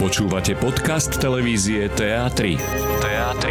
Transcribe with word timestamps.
Počúvate 0.00 0.56
podcast 0.56 1.12
televízie 1.20 1.92
TA3. 1.92 2.56
TA3. 3.04 3.44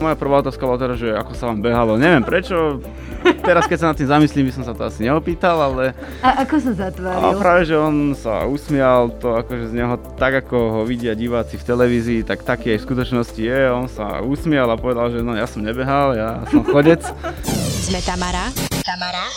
Moja 0.00 0.16
prvá 0.16 0.40
otázka 0.40 0.64
bola 0.64 0.80
teda, 0.80 0.96
že 0.96 1.12
ako 1.12 1.36
sa 1.36 1.52
vám 1.52 1.60
behalo. 1.60 2.00
Neviem 2.00 2.24
prečo, 2.24 2.80
teraz 3.44 3.68
keď 3.68 3.76
sa 3.76 3.86
nad 3.92 4.00
tým 4.00 4.08
zamyslím, 4.08 4.48
by 4.48 4.52
som 4.56 4.64
sa 4.64 4.72
to 4.72 4.80
asi 4.88 5.04
neopýtal, 5.04 5.60
ale... 5.60 5.92
A 6.24 6.40
ako 6.40 6.56
sa 6.56 6.72
A 6.72 6.88
zatváril? 6.88 7.36
práve, 7.36 7.68
že 7.68 7.76
on 7.76 8.16
sa 8.16 8.48
usmial, 8.48 9.12
to 9.20 9.36
akože 9.36 9.76
z 9.76 9.76
neho 9.76 10.00
tak, 10.16 10.48
ako 10.48 10.80
ho 10.80 10.80
vidia 10.88 11.12
diváci 11.12 11.60
v 11.60 11.68
televízii, 11.68 12.24
tak 12.24 12.48
taký 12.48 12.80
aj 12.80 12.80
v 12.80 12.86
skutočnosti 12.88 13.42
je. 13.44 13.60
On 13.68 13.92
sa 13.92 14.24
usmial 14.24 14.72
a 14.72 14.80
povedal, 14.80 15.12
že 15.12 15.20
no 15.20 15.36
ja 15.36 15.44
som 15.44 15.60
nebehal, 15.60 16.16
ja 16.16 16.48
som 16.48 16.64
chodec. 16.64 17.04
Sme 17.84 18.00
Tamara, 18.08 18.48
Tamara 18.88 19.28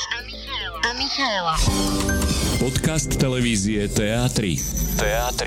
a 0.79 0.89
Michaela. 0.95 2.20
Podcast 2.61 3.17
televízie 3.17 3.89
TA3. 3.89 4.53
TA3. 5.01 5.41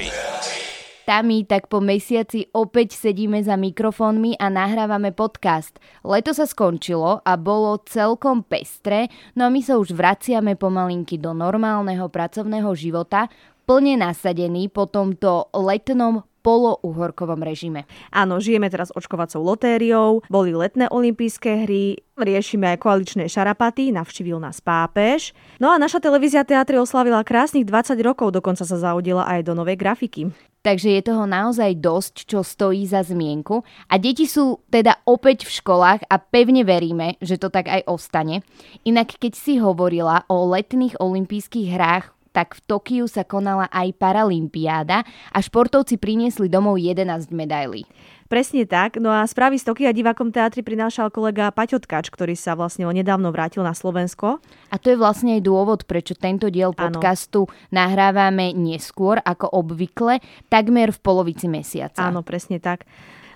Tami, 1.07 1.47
tak 1.47 1.71
po 1.71 1.79
mesiaci 1.79 2.51
opäť 2.51 2.99
sedíme 2.99 3.39
za 3.39 3.55
mikrofónmi 3.55 4.35
a 4.35 4.51
nahrávame 4.51 5.15
podcast. 5.15 5.79
Leto 6.03 6.35
sa 6.35 6.43
skončilo 6.43 7.23
a 7.23 7.39
bolo 7.39 7.79
celkom 7.87 8.43
pestré, 8.43 9.15
no 9.39 9.47
a 9.47 9.53
my 9.55 9.63
sa 9.63 9.79
už 9.79 9.95
vraciame 9.95 10.59
pomalinky 10.59 11.15
do 11.15 11.31
normálneho 11.31 12.11
pracovného 12.11 12.75
života, 12.75 13.31
plne 13.63 13.95
nasadený 13.95 14.67
po 14.75 14.91
tomto 14.91 15.55
letnom 15.55 16.27
polouhorkovom 16.45 17.41
režime. 17.41 17.89
Áno, 18.13 18.37
žijeme 18.37 18.69
teraz 18.69 18.93
očkovacou 18.93 19.41
lotériou, 19.41 20.21
boli 20.29 20.53
letné 20.53 20.93
olympijské 20.93 21.65
hry, 21.65 22.05
riešime 22.21 22.77
aj 22.77 22.85
koaličné 22.85 23.25
šarapaty, 23.33 23.89
navštívil 23.97 24.37
nás 24.37 24.61
pápež. 24.61 25.33
No 25.57 25.73
a 25.73 25.81
naša 25.81 26.05
televízia 26.05 26.45
teatry 26.45 26.77
oslavila 26.77 27.25
krásnych 27.25 27.65
20 27.65 27.97
rokov, 28.05 28.37
dokonca 28.37 28.69
sa 28.69 28.77
zaudila 28.77 29.25
aj 29.25 29.49
do 29.49 29.57
novej 29.57 29.81
grafiky. 29.81 30.29
Takže 30.65 30.97
je 30.97 31.03
toho 31.05 31.29
naozaj 31.29 31.77
dosť, 31.77 32.25
čo 32.25 32.41
stojí 32.41 32.89
za 32.89 33.05
zmienku. 33.05 33.61
A 33.85 34.01
deti 34.01 34.25
sú 34.25 34.65
teda 34.73 34.97
opäť 35.05 35.45
v 35.45 35.61
školách 35.61 36.09
a 36.09 36.17
pevne 36.17 36.65
veríme, 36.65 37.21
že 37.21 37.37
to 37.37 37.53
tak 37.53 37.69
aj 37.69 37.85
ostane. 37.85 38.41
Inak 38.89 39.21
keď 39.21 39.33
si 39.37 39.61
hovorila 39.61 40.25
o 40.25 40.49
letných 40.49 40.97
olympijských 40.97 41.69
hrách, 41.69 42.14
tak 42.35 42.59
v 42.59 42.61
Tokiu 42.67 43.07
sa 43.07 43.23
konala 43.23 43.71
aj 43.71 43.95
Paralympiáda 43.95 45.07
a 45.07 45.39
športovci 45.39 46.03
priniesli 46.03 46.51
domov 46.51 46.83
11 46.83 47.31
medailí. 47.31 47.87
Presne 48.27 48.67
tak, 48.67 48.99
no 48.99 49.15
a 49.15 49.23
správy 49.31 49.63
z 49.63 49.71
Tokia 49.71 49.95
divákom 49.95 50.35
teatry 50.35 50.67
prinášal 50.67 51.15
kolega 51.15 51.55
Paťo 51.55 51.79
Tkač, 51.79 52.11
ktorý 52.11 52.35
sa 52.35 52.59
vlastne 52.59 52.83
nedávno 52.91 53.31
vrátil 53.31 53.63
na 53.63 53.77
Slovensko. 53.77 54.43
A 54.73 54.77
to 54.81 54.91
je 54.91 54.99
vlastne 54.99 55.39
aj 55.39 55.47
dôvod, 55.47 55.87
prečo 55.87 56.19
tento 56.19 56.51
diel 56.51 56.75
podcastu 56.75 57.47
nahrávame 57.71 58.51
neskôr 58.51 59.23
ako 59.23 59.55
obvykle, 59.55 60.19
takmer 60.51 60.91
v 60.91 60.99
polovici 60.99 61.47
mesiaca. 61.47 62.11
Áno, 62.11 62.27
presne 62.27 62.59
tak. 62.59 62.89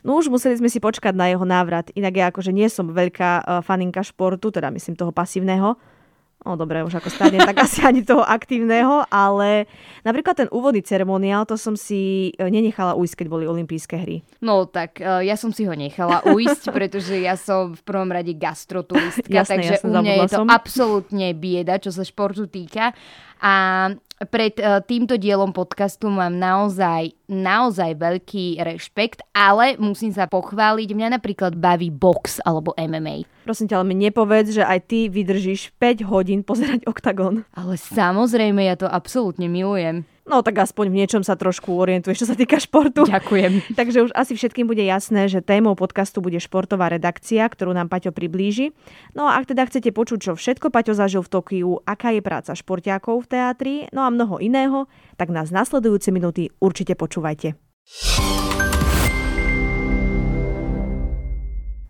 No 0.02 0.18
už 0.18 0.32
museli 0.32 0.56
sme 0.56 0.72
si 0.72 0.80
počkať 0.80 1.12
na 1.12 1.30
jeho 1.30 1.44
návrat. 1.44 1.92
Inak 1.92 2.14
ja 2.16 2.26
akože 2.32 2.50
nie 2.50 2.66
som 2.72 2.90
veľká 2.90 3.30
uh, 3.38 3.44
faninka 3.60 4.00
športu, 4.00 4.48
teda 4.48 4.72
myslím 4.72 4.96
toho 4.96 5.12
pasívneho. 5.12 5.76
No 6.46 6.54
dobre, 6.54 6.86
už 6.86 7.02
ako 7.02 7.10
starnem, 7.10 7.42
tak 7.42 7.66
asi 7.66 7.82
ani 7.82 8.06
toho 8.06 8.22
aktívneho, 8.22 9.02
ale 9.10 9.66
napríklad 10.06 10.38
ten 10.38 10.48
úvodný 10.54 10.86
ceremoniál, 10.86 11.42
to 11.42 11.58
som 11.58 11.74
si 11.74 12.30
e, 12.38 12.46
nenechala 12.46 12.94
ujsť, 12.94 13.20
keď 13.20 13.26
boli 13.26 13.44
olympijské 13.44 13.98
hry. 13.98 14.22
No 14.38 14.62
tak 14.70 15.02
e, 15.02 15.26
ja 15.26 15.34
som 15.34 15.50
si 15.50 15.66
ho 15.66 15.74
nechala 15.74 16.22
uísť, 16.30 16.70
pretože 16.78 17.18
ja 17.18 17.34
som 17.34 17.74
v 17.74 17.82
prvom 17.82 18.08
rade 18.08 18.32
gastroturistka, 18.38 19.26
Jasné, 19.26 19.50
takže 19.50 19.74
jasné, 19.82 19.90
u 19.90 19.98
mňa 19.98 20.14
je 20.14 20.28
to 20.30 20.40
som. 20.40 20.48
absolútne 20.48 21.28
bieda, 21.34 21.82
čo 21.82 21.90
sa 21.90 22.06
športu 22.06 22.46
týka. 22.46 22.94
A 23.42 23.52
pred 24.26 24.58
e, 24.58 24.82
týmto 24.82 25.14
dielom 25.14 25.54
podcastu 25.54 26.10
mám 26.10 26.34
naozaj, 26.34 27.14
naozaj 27.30 27.94
veľký 27.94 28.58
rešpekt, 28.58 29.22
ale 29.30 29.78
musím 29.78 30.10
sa 30.10 30.26
pochváliť, 30.26 30.90
mňa 30.90 31.08
napríklad 31.22 31.54
baví 31.54 31.94
box 31.94 32.42
alebo 32.42 32.74
MMA. 32.74 33.30
Prosím 33.46 33.70
ťa, 33.70 33.76
ale 33.78 33.86
mi 33.86 33.96
nepovedz, 33.96 34.58
že 34.58 34.66
aj 34.66 34.80
ty 34.90 35.06
vydržíš 35.06 35.70
5 35.78 36.10
hodín 36.10 36.42
pozerať 36.42 36.82
OKTAGON. 36.90 37.46
Ale 37.54 37.78
samozrejme, 37.78 38.66
ja 38.66 38.74
to 38.74 38.90
absolútne 38.90 39.46
milujem. 39.46 40.02
No 40.28 40.44
tak 40.44 40.60
aspoň 40.60 40.92
v 40.92 40.98
niečom 41.02 41.22
sa 41.24 41.40
trošku 41.40 41.72
orientuješ, 41.72 42.22
čo 42.22 42.28
sa 42.28 42.36
týka 42.36 42.60
športu. 42.60 43.08
Ďakujem. 43.08 43.64
Takže 43.80 43.98
už 44.06 44.10
asi 44.12 44.36
všetkým 44.36 44.68
bude 44.68 44.84
jasné, 44.84 45.26
že 45.26 45.40
témou 45.40 45.72
podcastu 45.72 46.20
bude 46.20 46.36
športová 46.36 46.92
redakcia, 46.92 47.48
ktorú 47.48 47.72
nám 47.72 47.88
Paťo 47.88 48.12
priblíži. 48.12 48.76
No 49.16 49.24
a 49.24 49.40
ak 49.40 49.48
teda 49.48 49.64
chcete 49.64 49.88
počuť, 49.88 50.30
čo 50.30 50.32
všetko 50.36 50.68
Paťo 50.68 50.92
zažil 50.92 51.24
v 51.24 51.32
Tokiu, 51.32 51.80
aká 51.88 52.12
je 52.12 52.20
práca 52.20 52.52
športiakov 52.52 53.24
v 53.24 53.30
teatri, 53.32 53.74
no 53.96 54.04
a 54.04 54.12
mnoho 54.12 54.36
iného, 54.36 54.84
tak 55.16 55.32
nás 55.32 55.48
nasledujúce 55.48 56.12
minúty 56.12 56.52
určite 56.60 56.92
počúvajte. 56.92 57.56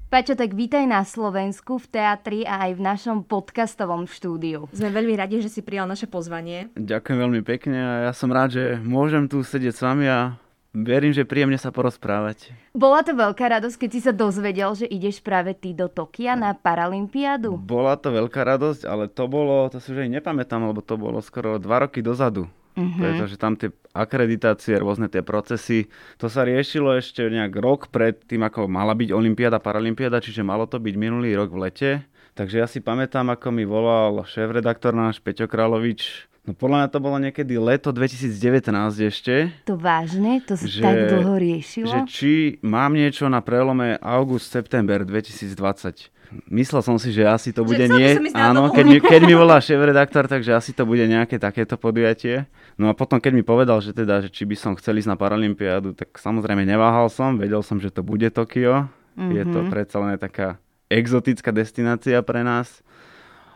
Paťo, 0.08 0.40
tak 0.40 0.56
vítaj 0.56 0.88
na 0.88 1.04
Slovensku 1.04 1.76
v 1.76 2.00
teatri 2.00 2.40
a 2.48 2.64
aj 2.64 2.80
v 2.80 2.80
našom 2.80 3.28
podcastovom 3.28 4.08
štúdiu. 4.08 4.64
Sme 4.72 4.88
veľmi 4.88 5.12
radi, 5.12 5.44
že 5.44 5.52
si 5.52 5.60
prijal 5.60 5.84
naše 5.84 6.08
pozvanie. 6.08 6.72
Ďakujem 6.80 7.18
veľmi 7.28 7.44
pekne 7.44 7.76
a 7.76 7.92
ja 8.08 8.12
som 8.16 8.32
rád, 8.32 8.56
že 8.56 8.80
môžem 8.80 9.28
tu 9.28 9.44
sedieť 9.44 9.76
s 9.76 9.84
vami 9.84 10.08
a 10.08 10.40
verím, 10.72 11.12
že 11.12 11.28
príjemne 11.28 11.60
sa 11.60 11.68
porozprávať. 11.68 12.56
Bola 12.72 13.04
to 13.04 13.12
veľká 13.12 13.60
radosť, 13.60 13.76
keď 13.84 13.90
si 13.92 14.00
sa 14.00 14.16
dozvedel, 14.16 14.72
že 14.72 14.88
ideš 14.88 15.20
práve 15.20 15.52
ty 15.52 15.76
do 15.76 15.92
Tokia 15.92 16.40
na 16.40 16.56
Paralympiádu? 16.56 17.60
Bola 17.60 18.00
to 18.00 18.08
veľká 18.08 18.48
radosť, 18.48 18.88
ale 18.88 19.12
to 19.12 19.28
bolo, 19.28 19.68
to 19.68 19.76
si 19.76 19.92
už 19.92 20.08
aj 20.08 20.24
nepamätám, 20.24 20.64
lebo 20.64 20.80
to 20.80 20.96
bolo 20.96 21.20
skoro 21.20 21.60
dva 21.60 21.84
roky 21.84 22.00
dozadu. 22.00 22.48
Mhm. 22.78 23.00
Pretože 23.02 23.34
tam 23.34 23.58
tie 23.58 23.74
akreditácie, 23.90 24.78
rôzne 24.78 25.10
tie 25.10 25.26
procesy, 25.26 25.90
to 26.14 26.30
sa 26.30 26.46
riešilo 26.46 26.94
ešte 26.94 27.26
nejak 27.26 27.58
rok 27.58 27.90
pred 27.90 28.14
tým, 28.14 28.46
ako 28.46 28.70
mala 28.70 28.94
byť 28.94 29.10
Olympiáda, 29.10 29.58
Paralympiáda, 29.58 30.22
čiže 30.22 30.46
malo 30.46 30.70
to 30.70 30.78
byť 30.78 30.94
minulý 30.94 31.34
rok 31.34 31.50
v 31.50 31.60
lete. 31.66 31.90
Takže 32.38 32.62
ja 32.62 32.70
si 32.70 32.78
pamätám, 32.78 33.34
ako 33.34 33.50
mi 33.50 33.66
volal 33.66 34.22
šéf-redaktor 34.22 34.94
náš 34.94 35.18
Peťo 35.18 35.50
Královič. 35.50 36.30
No 36.48 36.56
podľa 36.56 36.76
mňa 36.78 36.88
to 36.88 36.98
bolo 36.98 37.16
niekedy 37.20 37.54
leto 37.54 37.92
2019 37.92 38.72
ešte. 39.04 39.52
To 39.62 39.76
vážne? 39.76 40.40
To 40.42 40.56
sa 40.56 40.64
Že- 40.64 40.80
tak 40.80 40.96
dlho 41.12 41.34
riešilo? 41.36 41.86
že 41.86 41.98
či 42.08 42.32
mám 42.64 42.90
niečo 42.90 43.28
na 43.28 43.38
prelome 43.38 44.00
august-september 44.00 45.04
2020. 45.04 46.08
Myslel 46.46 46.80
som 46.80 46.96
si, 46.96 47.08
že 47.08 47.24
asi 47.24 47.52
to 47.52 47.64
bude 47.64 47.76
chcel 47.78 47.88
by 47.88 48.00
nie... 48.22 48.32
Áno, 48.32 48.68
keď 48.68 48.84
mi, 48.86 48.96
keď 48.98 49.20
mi 49.24 49.32
volá 49.34 49.56
šéf-redaktor, 49.58 50.24
takže 50.24 50.52
asi 50.52 50.72
to 50.72 50.84
bude 50.84 51.00
nejaké 51.02 51.36
takéto 51.36 51.76
podujatie. 51.76 52.44
No 52.76 52.88
a 52.88 52.94
potom, 52.94 53.16
keď 53.16 53.32
mi 53.32 53.40
povedal, 53.42 53.80
že 53.80 53.92
teda, 53.92 54.20
že 54.20 54.28
či 54.28 54.44
by 54.44 54.52
som 54.52 54.72
chcel 54.72 54.96
ísť 54.96 55.08
na 55.08 55.16
Paralympiádu, 55.16 55.92
tak 55.92 56.12
samozrejme 56.14 56.64
neváhal 56.64 57.08
som, 57.08 57.36
vedel 57.36 57.60
som, 57.60 57.76
že 57.76 57.88
to 57.88 58.00
bude 58.00 58.28
Tokio. 58.30 58.88
Je 59.16 59.40
to 59.42 59.60
Mhm. 59.62 59.68
predsa 59.68 59.96
len 59.98 60.16
taká 60.16 60.56
exotická 60.86 61.48
destinácia 61.50 62.20
pre 62.20 62.40
nás. 62.40 62.80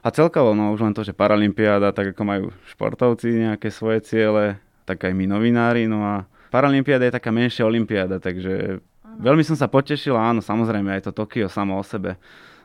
A 0.03 0.11
celkovo, 0.11 0.51
no 0.51 0.75
už 0.75 0.83
len 0.83 0.95
to, 0.95 1.07
že 1.07 1.15
Paralympiáda, 1.15 1.95
tak 1.95 2.11
ako 2.11 2.23
majú 2.27 2.45
športovci 2.75 3.47
nejaké 3.47 3.71
svoje 3.71 4.03
ciele, 4.03 4.59
tak 4.83 5.07
aj 5.07 5.15
my 5.15 5.31
novinári, 5.31 5.87
no 5.87 6.03
a 6.03 6.15
Paralympiáda 6.51 7.07
je 7.07 7.17
taká 7.17 7.31
menšia 7.31 7.63
olympiáda, 7.63 8.19
takže 8.19 8.83
veľmi 9.23 9.47
som 9.47 9.55
sa 9.55 9.71
potešil, 9.71 10.19
a 10.19 10.35
áno, 10.35 10.43
samozrejme 10.43 10.91
aj 10.99 11.07
to 11.07 11.13
Tokio 11.15 11.47
samo 11.47 11.79
o 11.79 11.85
sebe 11.87 12.19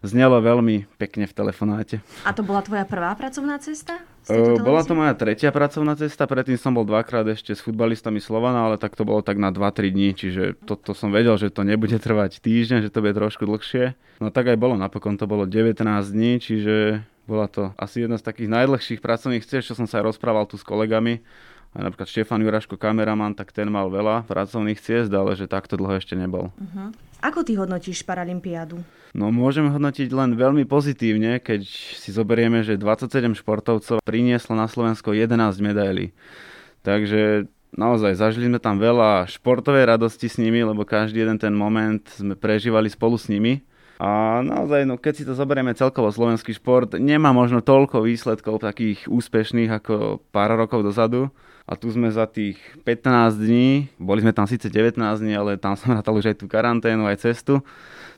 znelo 0.05 0.37
veľmi 0.41 0.85
pekne 0.97 1.25
v 1.25 1.33
telefonáte. 1.33 1.95
A 2.21 2.33
to 2.33 2.45
bola 2.45 2.61
tvoja 2.61 2.85
prvá 2.85 3.13
pracovná 3.17 3.57
cesta? 3.57 3.97
Uh, 4.27 4.59
bola 4.59 4.83
to 4.83 4.93
moja 4.93 5.15
tretia 5.15 5.49
pracovná 5.49 5.95
cesta, 5.95 6.27
predtým 6.27 6.59
som 6.59 6.75
bol 6.75 6.83
dvakrát 6.83 7.25
ešte 7.31 7.55
s 7.55 7.63
futbalistami 7.63 8.19
Slovana, 8.19 8.67
ale 8.67 8.75
tak 8.75 8.93
to 8.93 9.07
bolo 9.07 9.23
tak 9.23 9.39
na 9.39 9.49
2-3 9.49 9.95
dní, 9.95 10.09
čiže 10.13 10.43
toto 10.67 10.91
som 10.91 11.09
vedel, 11.09 11.33
že 11.39 11.49
to 11.49 11.63
nebude 11.63 11.95
trvať 11.97 12.43
týždeň, 12.43 12.85
že 12.85 12.91
to 12.91 12.99
bude 12.99 13.15
trošku 13.15 13.47
dlhšie. 13.47 13.95
No 14.19 14.29
tak 14.29 14.51
aj 14.51 14.57
bolo, 14.59 14.75
napokon 14.75 15.15
to 15.15 15.25
bolo 15.25 15.47
19 15.47 15.81
dní, 16.11 16.43
čiže 16.43 17.07
bola 17.27 17.51
to 17.51 17.75
asi 17.75 18.07
jedna 18.07 18.15
z 18.15 18.25
takých 18.25 18.49
najdlhších 18.49 19.03
pracovných 19.03 19.43
ciest, 19.43 19.69
čo 19.69 19.75
som 19.75 19.85
sa 19.85 19.99
aj 19.99 20.15
rozprával 20.15 20.47
tu 20.47 20.55
s 20.55 20.63
kolegami. 20.63 21.19
A 21.75 21.83
napríklad 21.83 22.07
Štefan 22.07 22.41
Juraško, 22.41 22.79
kameraman, 22.79 23.35
tak 23.35 23.51
ten 23.51 23.67
mal 23.67 23.91
veľa 23.91 24.25
pracovných 24.25 24.79
ciest, 24.79 25.11
ale 25.11 25.35
že 25.35 25.51
takto 25.51 25.75
dlho 25.75 25.99
ešte 25.99 26.15
nebol. 26.15 26.49
Ako 27.19 27.43
ty 27.43 27.59
hodnotíš 27.59 28.07
Paralympiádu? 28.07 28.81
No 29.11 29.29
môžeme 29.35 29.69
hodnotiť 29.69 30.09
len 30.15 30.39
veľmi 30.39 30.63
pozitívne, 30.63 31.43
keď 31.43 31.67
si 31.99 32.09
zoberieme, 32.09 32.63
že 32.63 32.79
27 32.79 33.35
športovcov 33.43 33.99
prinieslo 34.01 34.55
na 34.55 34.71
Slovensko 34.71 35.11
11 35.11 35.35
medailí. 35.59 36.15
Takže 36.87 37.51
naozaj 37.75 38.15
zažili 38.15 38.47
sme 38.47 38.63
tam 38.63 38.79
veľa 38.79 39.27
športovej 39.27 39.91
radosti 39.91 40.31
s 40.31 40.39
nimi, 40.39 40.63
lebo 40.63 40.87
každý 40.87 41.27
jeden 41.27 41.35
ten 41.35 41.51
moment 41.51 42.01
sme 42.15 42.33
prežívali 42.33 42.87
spolu 42.87 43.19
s 43.19 43.27
nimi. 43.27 43.59
A 43.97 44.41
naozaj, 44.45 44.85
no 44.85 45.01
keď 45.01 45.13
si 45.17 45.23
to 45.25 45.33
zoberieme 45.33 45.73
celkovo 45.73 46.13
slovenský 46.13 46.53
šport, 46.53 46.93
nemá 47.01 47.33
možno 47.33 47.65
toľko 47.65 48.05
výsledkov 48.05 48.61
takých 48.61 49.09
úspešných 49.09 49.73
ako 49.73 50.21
pár 50.29 50.53
rokov 50.53 50.85
dozadu. 50.85 51.33
A 51.67 51.75
tu 51.75 51.91
sme 51.91 52.07
za 52.07 52.23
tých 52.23 52.55
15 52.87 53.43
dní, 53.43 53.91
boli 53.99 54.23
sme 54.23 54.31
tam 54.31 54.47
síce 54.47 54.71
19 54.71 55.01
dní, 55.19 55.35
ale 55.35 55.59
tam 55.59 55.75
som 55.79 55.91
rátal 55.97 56.15
už 56.15 56.31
aj 56.31 56.37
tú 56.39 56.45
karanténu, 56.47 57.09
aj 57.09 57.25
cestu. 57.25 57.59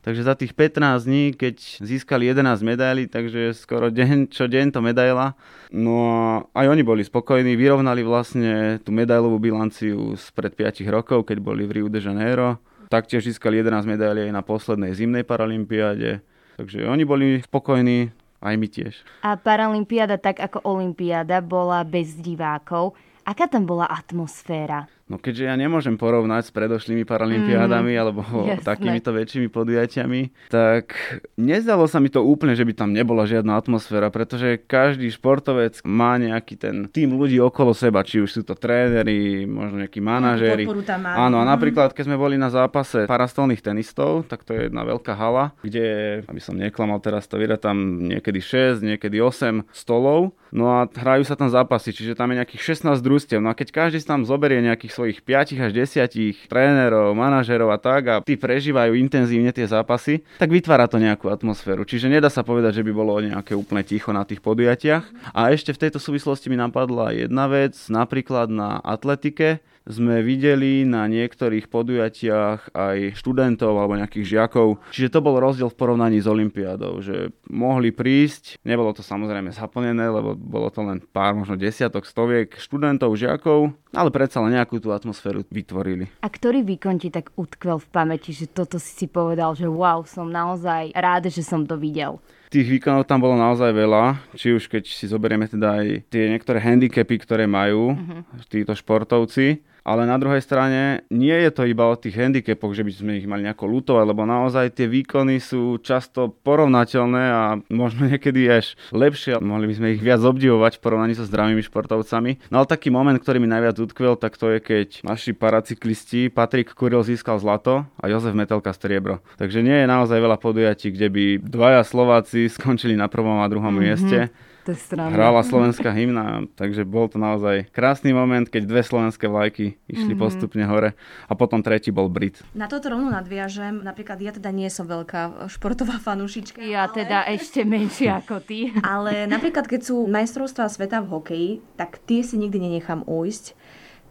Takže 0.03 0.21
za 0.21 0.35
tých 0.35 0.53
15 0.55 1.07
dní, 1.07 1.23
keď 1.33 1.55
získali 1.83 2.29
11 2.31 2.61
medailí, 2.61 3.07
takže 3.07 3.51
skoro 3.55 3.91
deň 3.91 4.31
čo 4.31 4.47
deň 4.47 4.75
to 4.75 4.79
medaila. 4.83 5.35
No 5.71 5.95
a 6.05 6.63
aj 6.63 6.65
oni 6.71 6.83
boli 6.83 7.03
spokojní, 7.03 7.55
vyrovnali 7.55 8.03
vlastne 8.03 8.79
tú 8.83 8.91
medailovú 8.91 9.39
bilanciu 9.41 10.15
spred 10.15 10.53
5 10.55 10.85
rokov, 10.91 11.27
keď 11.27 11.37
boli 11.39 11.63
v 11.67 11.81
Rio 11.81 11.87
de 11.87 11.99
Janeiro. 11.99 12.59
Taktiež 12.89 13.29
získali 13.29 13.61
11 13.61 13.85
medailí 13.85 14.25
aj 14.25 14.33
na 14.33 14.41
poslednej 14.41 14.97
zimnej 14.97 15.21
paralympiáde. 15.21 16.25
Takže 16.57 16.89
oni 16.89 17.05
boli 17.05 17.37
spokojní, 17.45 18.09
aj 18.41 18.55
my 18.57 18.67
tiež. 18.67 18.93
A 19.21 19.37
Paralympiáda, 19.37 20.17
tak 20.17 20.41
ako 20.41 20.65
Olympiáda, 20.65 21.39
bola 21.39 21.85
bez 21.85 22.17
divákov. 22.17 22.97
Aká 23.23 23.45
tam 23.45 23.69
bola 23.69 23.85
atmosféra? 23.85 24.89
No 25.09 25.17
keďže 25.17 25.49
ja 25.49 25.57
nemôžem 25.57 25.97
porovnať 25.97 26.47
s 26.47 26.51
predošlými 26.53 27.01
paralympiádami 27.01 27.97
mm, 27.97 27.99
alebo 27.99 28.21
jasné. 28.45 28.61
takýmito 28.61 29.09
väčšími 29.09 29.49
podujatiami, 29.49 30.53
tak 30.53 30.93
nezdalo 31.33 31.89
sa 31.89 31.97
mi 31.97 32.13
to 32.13 32.21
úplne, 32.21 32.53
že 32.53 32.61
by 32.61 32.77
tam 32.77 32.93
nebola 32.93 33.25
žiadna 33.25 33.57
atmosféra, 33.57 34.13
pretože 34.13 34.61
každý 34.61 35.09
športovec 35.09 35.81
má 35.81 36.21
nejaký 36.21 36.61
ten 36.61 36.85
tým 36.93 37.17
ľudí 37.17 37.41
okolo 37.41 37.73
seba, 37.73 38.05
či 38.05 38.21
už 38.21 38.29
sú 38.29 38.41
to 38.45 38.53
tréneri, 38.53 39.49
možno 39.49 39.81
nejakí 39.81 39.97
manažéri. 39.97 40.69
Áno, 41.01 41.41
a 41.41 41.43
mhm. 41.43 41.49
napríklad 41.57 41.89
keď 41.97 42.05
sme 42.05 42.17
boli 42.21 42.37
na 42.37 42.53
zápase 42.53 43.09
parastolných 43.09 43.65
tenistov, 43.65 44.29
tak 44.29 44.45
to 44.45 44.53
je 44.53 44.69
jedna 44.69 44.85
veľká 44.85 45.17
hala, 45.17 45.57
kde, 45.65 46.21
aby 46.29 46.37
som 46.37 46.53
neklamal 46.53 47.01
teraz 47.01 47.25
to 47.25 47.41
vyra 47.41 47.57
tam 47.57 48.05
niekedy 48.05 48.37
6, 48.37 48.85
niekedy 48.85 49.17
8 49.17 49.73
stolov, 49.73 50.37
no 50.53 50.69
a 50.69 50.85
hrajú 50.85 51.25
sa 51.25 51.33
tam 51.33 51.49
zápasy, 51.49 51.97
čiže 51.97 52.13
tam 52.13 52.29
je 52.29 52.45
nejakých 52.45 52.77
16 52.77 53.01
družstiev. 53.01 53.41
No 53.41 53.49
a 53.49 53.57
keď 53.57 53.73
každý 53.73 53.97
tam 54.05 54.23
zoberie 54.23 54.63
nejakých 54.63 54.98
svojich 54.99 55.23
5 55.23 55.63
až 55.63 55.71
10 55.71 56.51
trénerov, 56.51 57.15
manažerov 57.15 57.71
a 57.71 57.79
tak 57.79 58.01
a 58.11 58.15
tí 58.19 58.35
prežívajú 58.35 58.99
intenzívne 58.99 59.55
tie 59.55 59.63
zápasy, 59.63 60.27
tak 60.35 60.51
vytvára 60.51 60.91
to 60.91 60.99
nejakú 60.99 61.31
atmosféru. 61.31 61.87
Čiže 61.87 62.11
nedá 62.11 62.27
sa 62.27 62.43
povedať, 62.43 62.83
že 62.83 62.85
by 62.85 62.91
bolo 62.91 63.23
nejaké 63.23 63.55
úplne 63.55 63.87
ticho 63.87 64.11
na 64.11 64.27
tých 64.27 64.43
podujatiach. 64.43 65.31
A 65.31 65.55
ešte 65.55 65.71
v 65.71 65.87
tejto 65.87 66.03
súvislosti 66.03 66.51
mi 66.51 66.59
napadla 66.59 67.15
jedna 67.15 67.47
vec, 67.47 67.79
napríklad 67.87 68.51
na 68.51 68.83
atletike 68.83 69.63
sme 69.89 70.21
videli 70.21 70.85
na 70.85 71.09
niektorých 71.09 71.65
podujatiach 71.65 72.77
aj 72.77 72.97
študentov 73.17 73.73
alebo 73.73 73.97
nejakých 73.97 74.37
žiakov. 74.37 74.77
Čiže 74.93 75.17
to 75.17 75.25
bol 75.25 75.41
rozdiel 75.41 75.73
v 75.73 75.79
porovnaní 75.81 76.21
s 76.21 76.29
Olympiádou, 76.29 77.01
že 77.01 77.33
mohli 77.49 77.89
prísť, 77.89 78.61
nebolo 78.61 78.93
to 78.93 79.01
samozrejme 79.01 79.49
zaplnené, 79.49 80.05
lebo 80.13 80.37
bolo 80.37 80.69
to 80.69 80.85
len 80.85 81.01
pár, 81.01 81.33
možno 81.33 81.57
desiatok, 81.57 82.05
stoviek 82.05 82.53
študentov, 82.61 83.17
žiakov, 83.17 83.73
ale 83.89 84.13
predsa 84.13 84.37
len 84.45 84.53
nejakú 84.53 84.77
tú 84.77 84.88
atmosféru 84.93 85.45
vytvorili. 85.49 86.09
A 86.21 86.27
ktorý 86.27 86.65
výkon 86.65 86.99
ti 87.01 87.09
tak 87.09 87.33
utkvel 87.35 87.79
v 87.79 87.87
pamäti, 87.89 88.31
že 88.35 88.49
toto 88.49 88.77
si 88.77 88.91
si 88.93 89.05
povedal, 89.05 89.53
že 89.55 89.65
wow, 89.65 90.03
som 90.03 90.27
naozaj 90.27 90.93
rád, 90.93 91.29
že 91.29 91.41
som 91.45 91.63
to 91.63 91.79
videl? 91.79 92.19
Tých 92.49 92.65
výkonov 92.65 93.05
tam 93.05 93.21
bolo 93.21 93.37
naozaj 93.37 93.69
veľa, 93.69 94.33
či 94.33 94.57
už 94.57 94.65
keď 94.65 94.89
si 94.89 95.05
zoberieme 95.05 95.45
teda 95.45 95.85
aj 95.85 96.09
tie 96.09 96.33
niektoré 96.33 96.57
handicapy, 96.57 97.21
ktoré 97.21 97.45
majú 97.45 97.93
uh-huh. 97.93 98.25
títo 98.49 98.73
športovci, 98.73 99.61
ale 99.89 100.05
na 100.05 100.21
druhej 100.21 100.45
strane 100.45 101.01
nie 101.09 101.33
je 101.33 101.49
to 101.49 101.65
iba 101.65 101.89
o 101.89 101.97
tých 101.97 102.13
handicapoch, 102.13 102.77
že 102.77 102.85
by 102.85 102.91
sme 102.93 103.11
ich 103.17 103.25
mali 103.25 103.41
nejako 103.41 103.65
lutovať, 103.65 104.05
lebo 104.05 104.21
naozaj 104.29 104.77
tie 104.77 104.85
výkony 104.85 105.41
sú 105.41 105.81
často 105.81 106.29
porovnateľné 106.45 107.23
a 107.33 107.43
možno 107.73 108.05
niekedy 108.05 108.45
až 108.45 108.77
lepšie. 108.93 109.41
Mohli 109.41 109.65
by 109.65 109.75
sme 109.81 109.87
ich 109.97 110.01
viac 110.05 110.21
obdivovať 110.21 110.77
v 110.77 110.83
porovnaní 110.85 111.17
so 111.17 111.25
zdravými 111.25 111.65
športovcami. 111.65 112.53
No 112.53 112.61
ale 112.61 112.69
taký 112.69 112.93
moment, 112.93 113.17
ktorý 113.17 113.41
mi 113.41 113.49
najviac 113.49 113.81
utkvel, 113.81 114.13
tak 114.13 114.37
to 114.37 114.53
je, 114.53 114.61
keď 114.61 114.87
naši 115.01 115.33
paracyklisti 115.33 116.29
Patrik 116.29 116.77
Kuril 116.77 117.01
získal 117.01 117.41
zlato 117.41 117.89
a 117.97 118.05
Jozef 118.05 118.37
Metelka 118.37 118.69
striebro. 118.77 119.25
Takže 119.41 119.65
nie 119.65 119.73
je 119.73 119.89
naozaj 119.89 120.21
veľa 120.21 120.37
podujatí, 120.37 120.93
kde 120.93 121.07
by 121.09 121.25
dvaja 121.41 121.81
Slováci 121.81 122.45
skončili 122.45 122.93
na 122.93 123.09
prvom 123.09 123.41
a 123.41 123.49
druhom 123.49 123.73
mm-hmm. 123.73 123.89
mieste 123.89 124.29
to 124.69 124.77
je 124.77 125.01
Hrála 125.01 125.41
slovenská 125.41 125.89
hymna, 125.89 126.45
takže 126.53 126.85
bol 126.85 127.09
to 127.09 127.17
naozaj 127.17 127.65
krásny 127.73 128.13
moment, 128.13 128.45
keď 128.45 128.69
dve 128.69 128.81
slovenské 128.85 129.25
vlajky 129.25 129.81
išli 129.89 130.13
mm-hmm. 130.13 130.21
postupne 130.21 130.61
hore 130.69 130.93
a 131.25 131.33
potom 131.33 131.65
tretí 131.65 131.89
bol 131.89 132.05
Brit. 132.05 132.45
Na 132.53 132.69
toto 132.69 132.93
rovno 132.93 133.09
nadviažem, 133.09 133.81
napríklad 133.81 134.21
ja 134.21 134.29
teda 134.29 134.53
nie 134.53 134.69
som 134.69 134.85
veľká 134.85 135.49
športová 135.49 135.97
fanúšička. 135.97 136.61
Ja 136.61 136.85
ale... 136.85 137.01
teda 137.01 137.25
ešte 137.25 137.65
menšie 137.65 138.13
ako 138.13 138.45
ty. 138.45 138.69
Ale 138.85 139.25
napríklad 139.25 139.65
keď 139.65 139.81
sú 139.89 140.05
majstrovstvá 140.05 140.69
sveta 140.69 141.01
v 141.01 141.07
hokeji, 141.09 141.51
tak 141.73 141.97
tie 142.05 142.21
si 142.21 142.37
nikdy 142.37 142.61
nenechám 142.61 143.01
ujsť, 143.09 143.57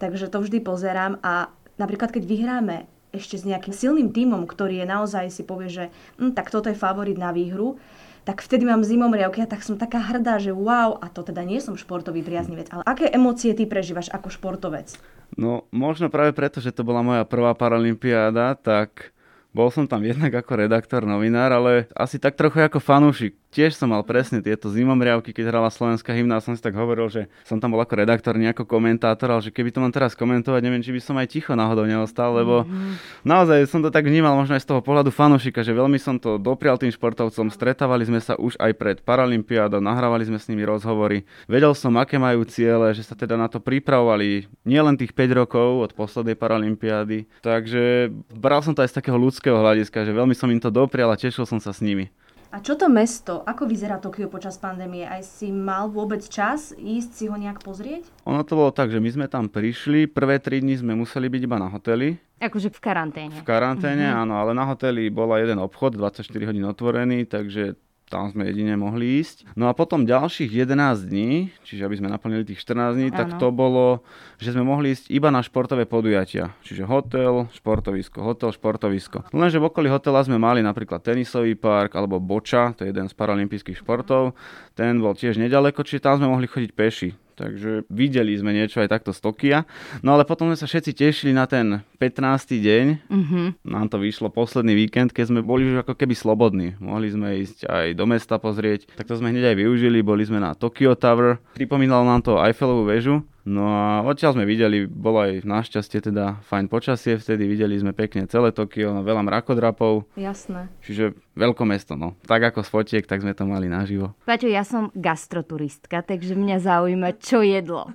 takže 0.02 0.26
to 0.26 0.42
vždy 0.42 0.58
pozerám 0.58 1.22
a 1.22 1.54
napríklad 1.78 2.10
keď 2.10 2.26
vyhráme 2.26 2.90
ešte 3.14 3.40
s 3.40 3.44
nejakým 3.48 3.72
silným 3.72 4.08
tímom, 4.12 4.44
ktorý 4.44 4.84
je 4.84 4.86
naozaj 4.86 5.32
si 5.32 5.42
povie, 5.46 5.72
že 5.72 5.84
hm, 6.20 6.36
tak 6.36 6.52
toto 6.52 6.68
je 6.68 6.76
favorit 6.76 7.16
na 7.16 7.32
výhru, 7.32 7.80
tak 8.28 8.44
vtedy 8.44 8.68
mám 8.68 8.84
zimomriavky 8.84 9.40
a 9.40 9.48
tak 9.48 9.64
som 9.64 9.80
taká 9.80 10.04
hrdá, 10.04 10.36
že 10.36 10.52
wow, 10.52 11.00
a 11.00 11.08
to 11.08 11.24
teda 11.24 11.40
nie 11.48 11.64
som 11.64 11.80
športový 11.80 12.20
priaznivec, 12.20 12.68
ale 12.68 12.84
aké 12.84 13.08
emócie 13.08 13.56
ty 13.56 13.64
prežívaš 13.64 14.12
ako 14.12 14.28
športovec? 14.28 15.00
No 15.32 15.64
možno 15.72 16.12
práve 16.12 16.36
preto, 16.36 16.60
že 16.60 16.76
to 16.76 16.84
bola 16.84 17.00
moja 17.00 17.24
prvá 17.24 17.56
paralympiáda, 17.56 18.52
tak 18.60 19.16
bol 19.56 19.72
som 19.72 19.88
tam 19.88 20.04
jednak 20.04 20.44
ako 20.44 20.60
redaktor, 20.60 21.08
novinár, 21.08 21.56
ale 21.56 21.88
asi 21.96 22.20
tak 22.20 22.36
trochu 22.36 22.60
ako 22.60 22.84
fanúšik 22.84 23.32
tiež 23.48 23.76
som 23.76 23.88
mal 23.88 24.04
presne 24.04 24.44
tieto 24.44 24.68
zimomriavky, 24.68 25.32
keď 25.32 25.48
hrala 25.48 25.72
slovenská 25.72 26.12
hymna 26.12 26.38
a 26.38 26.44
som 26.44 26.52
si 26.52 26.60
tak 26.60 26.76
hovoril, 26.76 27.08
že 27.08 27.22
som 27.48 27.56
tam 27.56 27.72
bol 27.72 27.80
ako 27.80 27.96
redaktor, 27.96 28.36
nejako 28.36 28.68
komentátor, 28.68 29.32
ale 29.32 29.42
že 29.44 29.52
keby 29.52 29.72
to 29.72 29.80
mám 29.80 29.92
teraz 29.92 30.12
komentovať, 30.12 30.60
neviem, 30.60 30.84
či 30.84 30.92
by 30.92 31.00
som 31.00 31.16
aj 31.16 31.28
ticho 31.32 31.56
náhodou 31.56 31.88
neostal, 31.88 32.36
lebo 32.36 32.68
mm-hmm. 32.68 33.24
naozaj 33.24 33.64
som 33.68 33.80
to 33.80 33.88
tak 33.88 34.04
vnímal 34.04 34.36
možno 34.36 34.56
aj 34.56 34.62
z 34.64 34.68
toho 34.68 34.80
pohľadu 34.84 35.08
fanúšika, 35.08 35.64
že 35.64 35.72
veľmi 35.72 35.96
som 35.96 36.20
to 36.20 36.36
doprial 36.36 36.76
tým 36.76 36.92
športovcom, 36.92 37.48
stretávali 37.48 38.04
sme 38.04 38.20
sa 38.20 38.36
už 38.36 38.60
aj 38.60 38.72
pred 38.76 38.96
Paralympiádou, 39.00 39.80
nahrávali 39.80 40.28
sme 40.28 40.36
s 40.36 40.48
nimi 40.52 40.68
rozhovory, 40.68 41.24
vedel 41.48 41.72
som, 41.72 41.96
aké 41.96 42.20
majú 42.20 42.44
ciele, 42.44 42.92
že 42.92 43.00
sa 43.00 43.16
teda 43.16 43.40
na 43.40 43.48
to 43.48 43.58
pripravovali 43.64 44.44
nielen 44.68 45.00
tých 45.00 45.16
5 45.16 45.40
rokov 45.40 45.88
od 45.88 45.90
poslednej 45.96 46.36
Paralympiády, 46.36 47.24
takže 47.40 48.12
bral 48.36 48.60
som 48.60 48.76
to 48.76 48.84
aj 48.84 48.92
z 48.92 48.98
takého 49.00 49.16
ľudského 49.16 49.56
hľadiska, 49.56 50.04
že 50.04 50.12
veľmi 50.12 50.36
som 50.36 50.52
im 50.52 50.60
to 50.60 50.68
doprial 50.68 51.08
a 51.08 51.16
tešil 51.16 51.48
som 51.48 51.56
sa 51.56 51.72
s 51.72 51.80
nimi. 51.80 52.12
A 52.48 52.64
čo 52.64 52.80
to 52.80 52.88
mesto? 52.88 53.44
Ako 53.44 53.68
vyzerá 53.68 54.00
Tokio 54.00 54.32
počas 54.32 54.56
pandémie? 54.56 55.04
Aj 55.04 55.20
si 55.20 55.52
mal 55.52 55.92
vôbec 55.92 56.24
čas 56.24 56.72
ísť 56.80 57.10
si 57.12 57.24
ho 57.28 57.36
nejak 57.36 57.60
pozrieť? 57.60 58.08
Ono 58.24 58.40
to 58.40 58.56
bolo 58.56 58.72
tak, 58.72 58.88
že 58.88 59.04
my 59.04 59.10
sme 59.12 59.26
tam 59.28 59.52
prišli, 59.52 60.08
prvé 60.08 60.40
tri 60.40 60.64
dni 60.64 60.80
sme 60.80 60.96
museli 60.96 61.28
byť 61.28 61.42
iba 61.44 61.60
na 61.60 61.68
hoteli. 61.68 62.16
Akože 62.40 62.72
v 62.72 62.80
karanténe. 62.80 63.36
V 63.36 63.44
karanténe, 63.44 64.08
mm-hmm. 64.08 64.20
áno, 64.24 64.34
ale 64.40 64.56
na 64.56 64.64
hoteli 64.64 65.12
bola 65.12 65.36
jeden 65.44 65.60
obchod, 65.60 66.00
24 66.00 66.24
hodín 66.48 66.64
otvorený, 66.64 67.28
takže 67.28 67.76
tam 68.08 68.32
sme 68.32 68.48
jedine 68.48 68.74
mohli 68.74 69.20
ísť. 69.20 69.52
No 69.54 69.68
a 69.68 69.76
potom 69.76 70.08
ďalších 70.08 70.48
11 70.48 71.08
dní, 71.08 71.52
čiže 71.62 71.84
aby 71.84 72.00
sme 72.00 72.08
naplnili 72.08 72.48
tých 72.48 72.64
14 72.64 72.96
dní, 72.96 73.08
ano. 73.12 73.18
tak 73.20 73.28
to 73.36 73.52
bolo, 73.52 74.02
že 74.40 74.56
sme 74.56 74.64
mohli 74.64 74.96
ísť 74.96 75.12
iba 75.12 75.28
na 75.28 75.44
športové 75.44 75.84
podujatia. 75.84 76.56
Čiže 76.64 76.88
hotel, 76.88 77.52
športovisko, 77.52 78.24
hotel, 78.24 78.50
športovisko. 78.50 79.28
Lenže 79.36 79.60
v 79.60 79.68
okolí 79.68 79.92
hotela 79.92 80.24
sme 80.24 80.40
mali 80.40 80.64
napríklad 80.64 81.04
tenisový 81.04 81.54
park 81.54 81.94
alebo 81.94 82.16
boča, 82.18 82.72
to 82.74 82.88
je 82.88 82.90
jeden 82.90 83.06
z 83.06 83.14
paralympijských 83.14 83.78
športov. 83.84 84.32
Ten 84.72 84.98
bol 84.98 85.12
tiež 85.12 85.36
nedaleko, 85.36 85.84
čiže 85.84 86.08
tam 86.08 86.18
sme 86.18 86.32
mohli 86.32 86.48
chodiť 86.48 86.72
peši. 86.72 87.27
Takže 87.38 87.86
videli 87.86 88.34
sme 88.34 88.50
niečo 88.50 88.82
aj 88.82 88.90
takto 88.90 89.14
z 89.14 89.22
Tokia. 89.22 89.58
No 90.02 90.18
ale 90.18 90.26
potom 90.26 90.50
sme 90.50 90.58
sa 90.58 90.66
všetci 90.66 90.90
tešili 90.90 91.30
na 91.30 91.46
ten 91.46 91.86
15. 92.02 92.58
deň. 92.58 92.86
Mm-hmm. 93.06 93.46
Nám 93.62 93.86
to 93.94 94.02
vyšlo 94.02 94.34
posledný 94.34 94.74
víkend, 94.74 95.14
keď 95.14 95.30
sme 95.30 95.40
boli 95.46 95.70
už 95.70 95.86
ako 95.86 95.94
keby 95.94 96.18
slobodní. 96.18 96.74
Mohli 96.82 97.08
sme 97.14 97.28
ísť 97.38 97.70
aj 97.70 97.86
do 97.94 98.04
mesta 98.10 98.42
pozrieť. 98.42 98.90
Tak 98.98 99.06
to 99.06 99.14
sme 99.14 99.30
hneď 99.30 99.54
aj 99.54 99.56
využili. 99.62 100.02
Boli 100.02 100.26
sme 100.26 100.42
na 100.42 100.58
Tokyo 100.58 100.98
Tower. 100.98 101.38
Pripomínalo 101.54 102.02
nám 102.02 102.26
to 102.26 102.42
Eiffelovú 102.42 102.90
väžu. 102.90 103.22
No 103.48 103.64
a 103.64 104.04
odtiaľ 104.04 104.36
sme 104.36 104.44
videli, 104.44 104.84
bolo 104.84 105.24
aj 105.24 105.40
našťastie 105.40 106.12
teda 106.12 106.44
fajn 106.44 106.68
počasie, 106.68 107.16
vtedy 107.16 107.48
videli 107.48 107.80
sme 107.80 107.96
pekne 107.96 108.28
celé 108.28 108.52
Tokio, 108.52 108.92
no 108.92 109.00
veľa 109.00 109.24
mrakodrapov. 109.24 110.04
Jasné. 110.20 110.68
Čiže 110.84 111.16
veľké 111.32 111.64
mesto, 111.64 111.96
no. 111.96 112.12
Tak 112.28 112.52
ako 112.52 112.60
z 112.60 112.68
fotiek, 112.68 113.04
tak 113.08 113.24
sme 113.24 113.32
to 113.32 113.48
mali 113.48 113.72
naživo. 113.72 114.12
Paťo, 114.28 114.52
ja 114.52 114.68
som 114.68 114.92
gastroturistka, 114.92 116.04
takže 116.04 116.36
mňa 116.36 116.60
zaujíma, 116.60 117.16
čo 117.16 117.40
jedlo. 117.40 117.88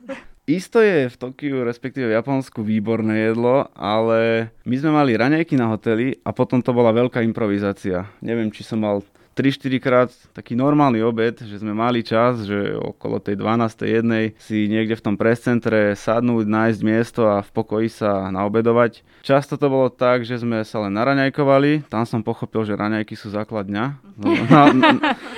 Isto 0.43 0.83
je 0.83 1.07
v 1.07 1.15
Tokiu, 1.15 1.63
respektíve 1.63 2.11
v 2.11 2.19
Japonsku, 2.19 2.67
výborné 2.67 3.31
jedlo, 3.31 3.69
ale 3.79 4.51
my 4.67 4.75
sme 4.75 4.91
mali 4.91 5.15
raňajky 5.15 5.55
na 5.55 5.71
hoteli 5.71 6.19
a 6.25 6.35
potom 6.35 6.59
to 6.59 6.75
bola 6.75 6.91
veľká 6.91 7.23
improvizácia. 7.23 8.11
Neviem, 8.19 8.51
či 8.51 8.65
som 8.65 8.83
mal 8.83 9.05
3-4 9.33 9.81
krát 9.81 10.09
taký 10.31 10.53
normálny 10.53 11.01
obed, 11.01 11.41
že 11.41 11.57
sme 11.57 11.73
mali 11.73 12.05
čas, 12.05 12.45
že 12.45 12.77
okolo 12.77 13.17
tej 13.17 13.41
12. 13.41 13.81
jednej 13.81 14.25
si 14.37 14.69
niekde 14.69 14.93
v 14.93 15.05
tom 15.11 15.15
prescentre 15.17 15.97
sadnúť, 15.97 16.45
nájsť 16.45 16.81
miesto 16.85 17.25
a 17.25 17.41
v 17.41 17.49
pokoji 17.49 17.89
sa 17.89 18.29
naobedovať. 18.29 19.01
Často 19.25 19.57
to 19.57 19.67
bolo 19.71 19.89
tak, 19.89 20.21
že 20.21 20.41
sme 20.41 20.61
sa 20.61 20.85
len 20.85 20.93
naraňajkovali, 20.93 21.89
tam 21.89 22.05
som 22.05 22.21
pochopil, 22.21 22.61
že 22.67 22.77
raňajky 22.77 23.17
sú 23.17 23.33
základ 23.33 23.65
dňa. 23.65 23.85
No, 24.21 24.29
na, 24.51 24.61
na, 24.69 24.89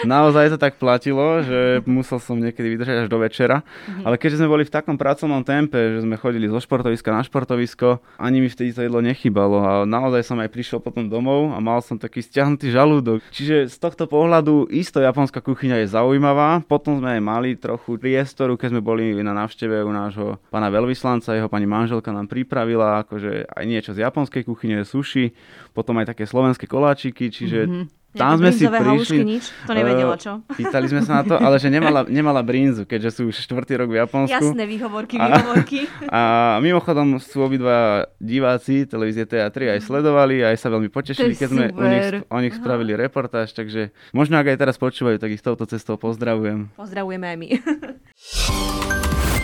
naozaj 0.03 0.51
to 0.51 0.59
tak 0.59 0.75
platilo, 0.75 1.39
že 1.45 1.79
musel 1.87 2.19
som 2.19 2.35
niekedy 2.35 2.75
vydržať 2.75 3.05
až 3.05 3.07
do 3.07 3.17
večera. 3.21 3.63
Ale 4.03 4.19
keďže 4.19 4.43
sme 4.43 4.51
boli 4.51 4.67
v 4.67 4.73
takom 4.73 4.99
pracovnom 4.99 5.45
tempe, 5.47 5.95
že 5.95 6.03
sme 6.03 6.19
chodili 6.19 6.51
zo 6.51 6.59
športoviska 6.59 7.15
na 7.15 7.23
športovisko, 7.23 8.03
ani 8.19 8.43
mi 8.43 8.51
vtedy 8.51 8.75
to 8.75 8.83
jedlo 8.83 8.99
nechybalo 8.99 9.57
a 9.63 9.71
naozaj 9.87 10.27
som 10.27 10.37
aj 10.43 10.51
prišiel 10.51 10.83
potom 10.83 11.07
domov 11.07 11.55
a 11.55 11.61
mal 11.63 11.79
som 11.79 11.95
taký 11.95 12.19
stiahnutý 12.19 12.73
žalúdok. 12.73 13.23
Čiže 13.31 13.71
tohto 13.85 14.09
pohľadu 14.09 14.73
isto 14.73 14.97
japonská 14.97 15.45
kuchyňa 15.45 15.85
je 15.85 15.93
zaujímavá. 15.93 16.65
Potom 16.65 16.97
sme 16.97 17.15
aj 17.17 17.21
mali 17.21 17.49
trochu 17.53 18.01
priestoru, 18.01 18.57
keď 18.57 18.73
sme 18.73 18.81
boli 18.81 19.13
na 19.21 19.37
návšteve 19.37 19.85
u 19.85 19.91
nášho 19.93 20.41
pána 20.49 20.73
veľvyslanca, 20.73 21.37
jeho 21.37 21.45
pani 21.45 21.69
manželka 21.69 22.09
nám 22.09 22.25
pripravila 22.25 23.05
akože 23.05 23.45
aj 23.45 23.63
niečo 23.69 23.93
z 23.93 24.01
japonskej 24.01 24.41
kuchyne, 24.41 24.81
sushi, 24.81 25.37
potom 25.77 26.01
aj 26.01 26.17
také 26.17 26.25
slovenské 26.25 26.65
koláčiky, 26.65 27.29
čiže 27.29 27.59
mm-hmm 27.69 28.04
tam 28.15 28.39
sme 28.39 28.51
si 28.55 28.63
prišli... 28.65 29.17
nič, 29.21 29.45
to 29.67 29.71
nevedela, 29.75 30.15
čo? 30.15 30.41
Uh, 30.41 30.55
pýtali 30.55 30.85
sme 30.87 31.01
sa 31.03 31.21
na 31.21 31.23
to, 31.27 31.35
ale 31.35 31.59
že 31.59 31.67
nemala, 31.67 32.07
nemala 32.17 32.41
brinzu, 32.41 32.87
keďže 32.87 33.09
sú 33.19 33.21
už 33.29 33.35
štvrtý 33.43 33.79
rok 33.83 33.89
v 33.91 33.97
Japonsku. 34.01 34.31
Jasné, 34.31 34.63
výhovorky, 34.63 35.15
výhovorky. 35.19 35.79
A, 36.07 36.55
a 36.57 36.61
mimochodom 36.63 37.19
sú 37.19 37.43
obidva 37.43 38.07
diváci 38.17 38.87
televízie 38.87 39.27
TA3 39.27 39.77
aj 39.77 39.79
sledovali, 39.83 40.41
aj 40.41 40.55
sa 40.57 40.71
veľmi 40.71 40.89
potešili, 40.89 41.35
keď 41.35 41.49
sme 41.51 41.65
o 41.75 41.85
nich, 41.85 42.07
o 42.31 42.37
nich 42.41 42.55
spravili 42.55 42.95
reportáž, 42.95 43.53
takže 43.53 43.91
možno 44.15 44.39
ak 44.39 44.55
aj 44.55 44.57
teraz 44.57 44.75
počúvajú, 44.79 45.19
tak 45.19 45.35
ich 45.35 45.43
touto 45.43 45.67
cestou 45.67 45.99
pozdravujem. 45.99 46.73
Pozdravujeme 46.79 47.25
aj 47.29 47.37
my. 47.37 47.49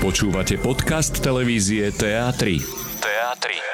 Počúvate 0.01 0.57
podcast 0.57 1.21
televízie 1.21 1.93
TA3. 1.93 2.57
TA3. 3.05 3.70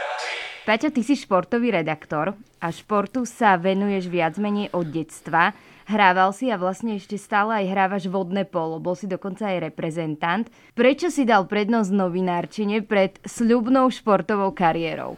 Paťo, 0.67 0.91
ty 0.91 0.99
si 0.99 1.15
športový 1.15 1.71
redaktor 1.71 2.35
a 2.59 2.67
športu 2.75 3.23
sa 3.23 3.55
venuješ 3.55 4.11
viac 4.11 4.35
menej 4.35 4.67
od 4.75 4.91
detstva. 4.91 5.55
Hrával 5.87 6.35
si 6.35 6.51
a 6.51 6.59
vlastne 6.59 6.99
ešte 6.99 7.15
stále 7.15 7.63
aj 7.63 7.71
hrávaš 7.71 8.03
vodné 8.11 8.43
polo, 8.43 8.75
bol 8.75 8.91
si 8.91 9.07
dokonca 9.07 9.47
aj 9.47 9.71
reprezentant. 9.71 10.43
Prečo 10.75 11.07
si 11.07 11.23
dal 11.23 11.47
prednosť 11.47 11.87
novinárčine 11.95 12.83
pred 12.83 13.15
sľubnou 13.23 13.87
športovou 13.87 14.51
kariérou? 14.51 15.15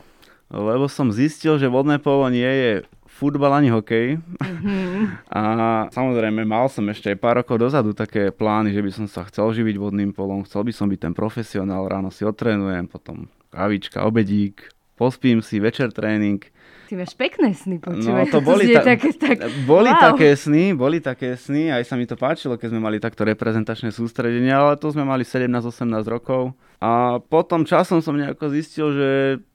Lebo 0.53 0.85
som 0.85 1.09
zistil, 1.09 1.57
že 1.57 1.65
vodné 1.65 1.97
polo 1.97 2.29
nie 2.29 2.45
je 2.45 2.71
futbal 3.09 3.57
ani 3.57 3.73
hokej. 3.73 4.21
Mm-hmm. 4.21 5.33
A 5.33 5.41
samozrejme, 5.89 6.45
mal 6.45 6.69
som 6.69 6.85
ešte 6.93 7.09
aj 7.09 7.17
pár 7.17 7.41
rokov 7.41 7.57
dozadu 7.57 7.97
také 7.97 8.29
plány, 8.29 8.69
že 8.69 8.85
by 8.85 8.91
som 8.93 9.05
sa 9.09 9.25
chcel 9.25 9.49
živiť 9.49 9.81
vodným 9.81 10.13
polom, 10.13 10.45
chcel 10.45 10.61
by 10.61 10.73
som 10.77 10.85
byť 10.93 11.09
ten 11.09 11.13
profesionál, 11.17 11.89
ráno 11.89 12.13
si 12.13 12.21
otrénujem, 12.21 12.85
potom 12.85 13.25
kavička, 13.49 14.05
obedík, 14.05 14.77
pospím 14.99 15.39
si, 15.39 15.63
večer 15.63 15.95
tréning. 15.95 16.43
Ty 16.91 16.99
máš 16.99 17.15
pekné 17.15 17.55
sny, 17.55 17.79
počúvaj. 17.79 18.27
No 18.27 18.33
to 18.33 18.43
boli, 18.43 18.75
ta- 18.75 18.83
také, 18.83 19.15
tak... 19.15 19.47
boli 19.63 19.87
wow. 19.87 20.11
také 20.11 20.35
sny, 20.35 20.75
boli 20.75 20.99
také 20.99 21.39
sny, 21.39 21.71
aj 21.71 21.87
sa 21.87 21.95
mi 21.95 22.03
to 22.03 22.19
páčilo, 22.19 22.59
keď 22.59 22.75
sme 22.75 22.81
mali 22.83 22.99
takto 22.99 23.23
reprezentačné 23.23 23.95
sústredenie, 23.95 24.51
ale 24.51 24.75
to 24.75 24.91
sme 24.91 25.07
mali 25.07 25.23
17-18 25.23 25.69
rokov. 26.09 26.51
A 26.79 27.19
potom 27.19 27.67
časom 27.67 27.99
som 27.99 28.15
nejako 28.15 28.55
zistil, 28.55 28.87
že 28.95 29.09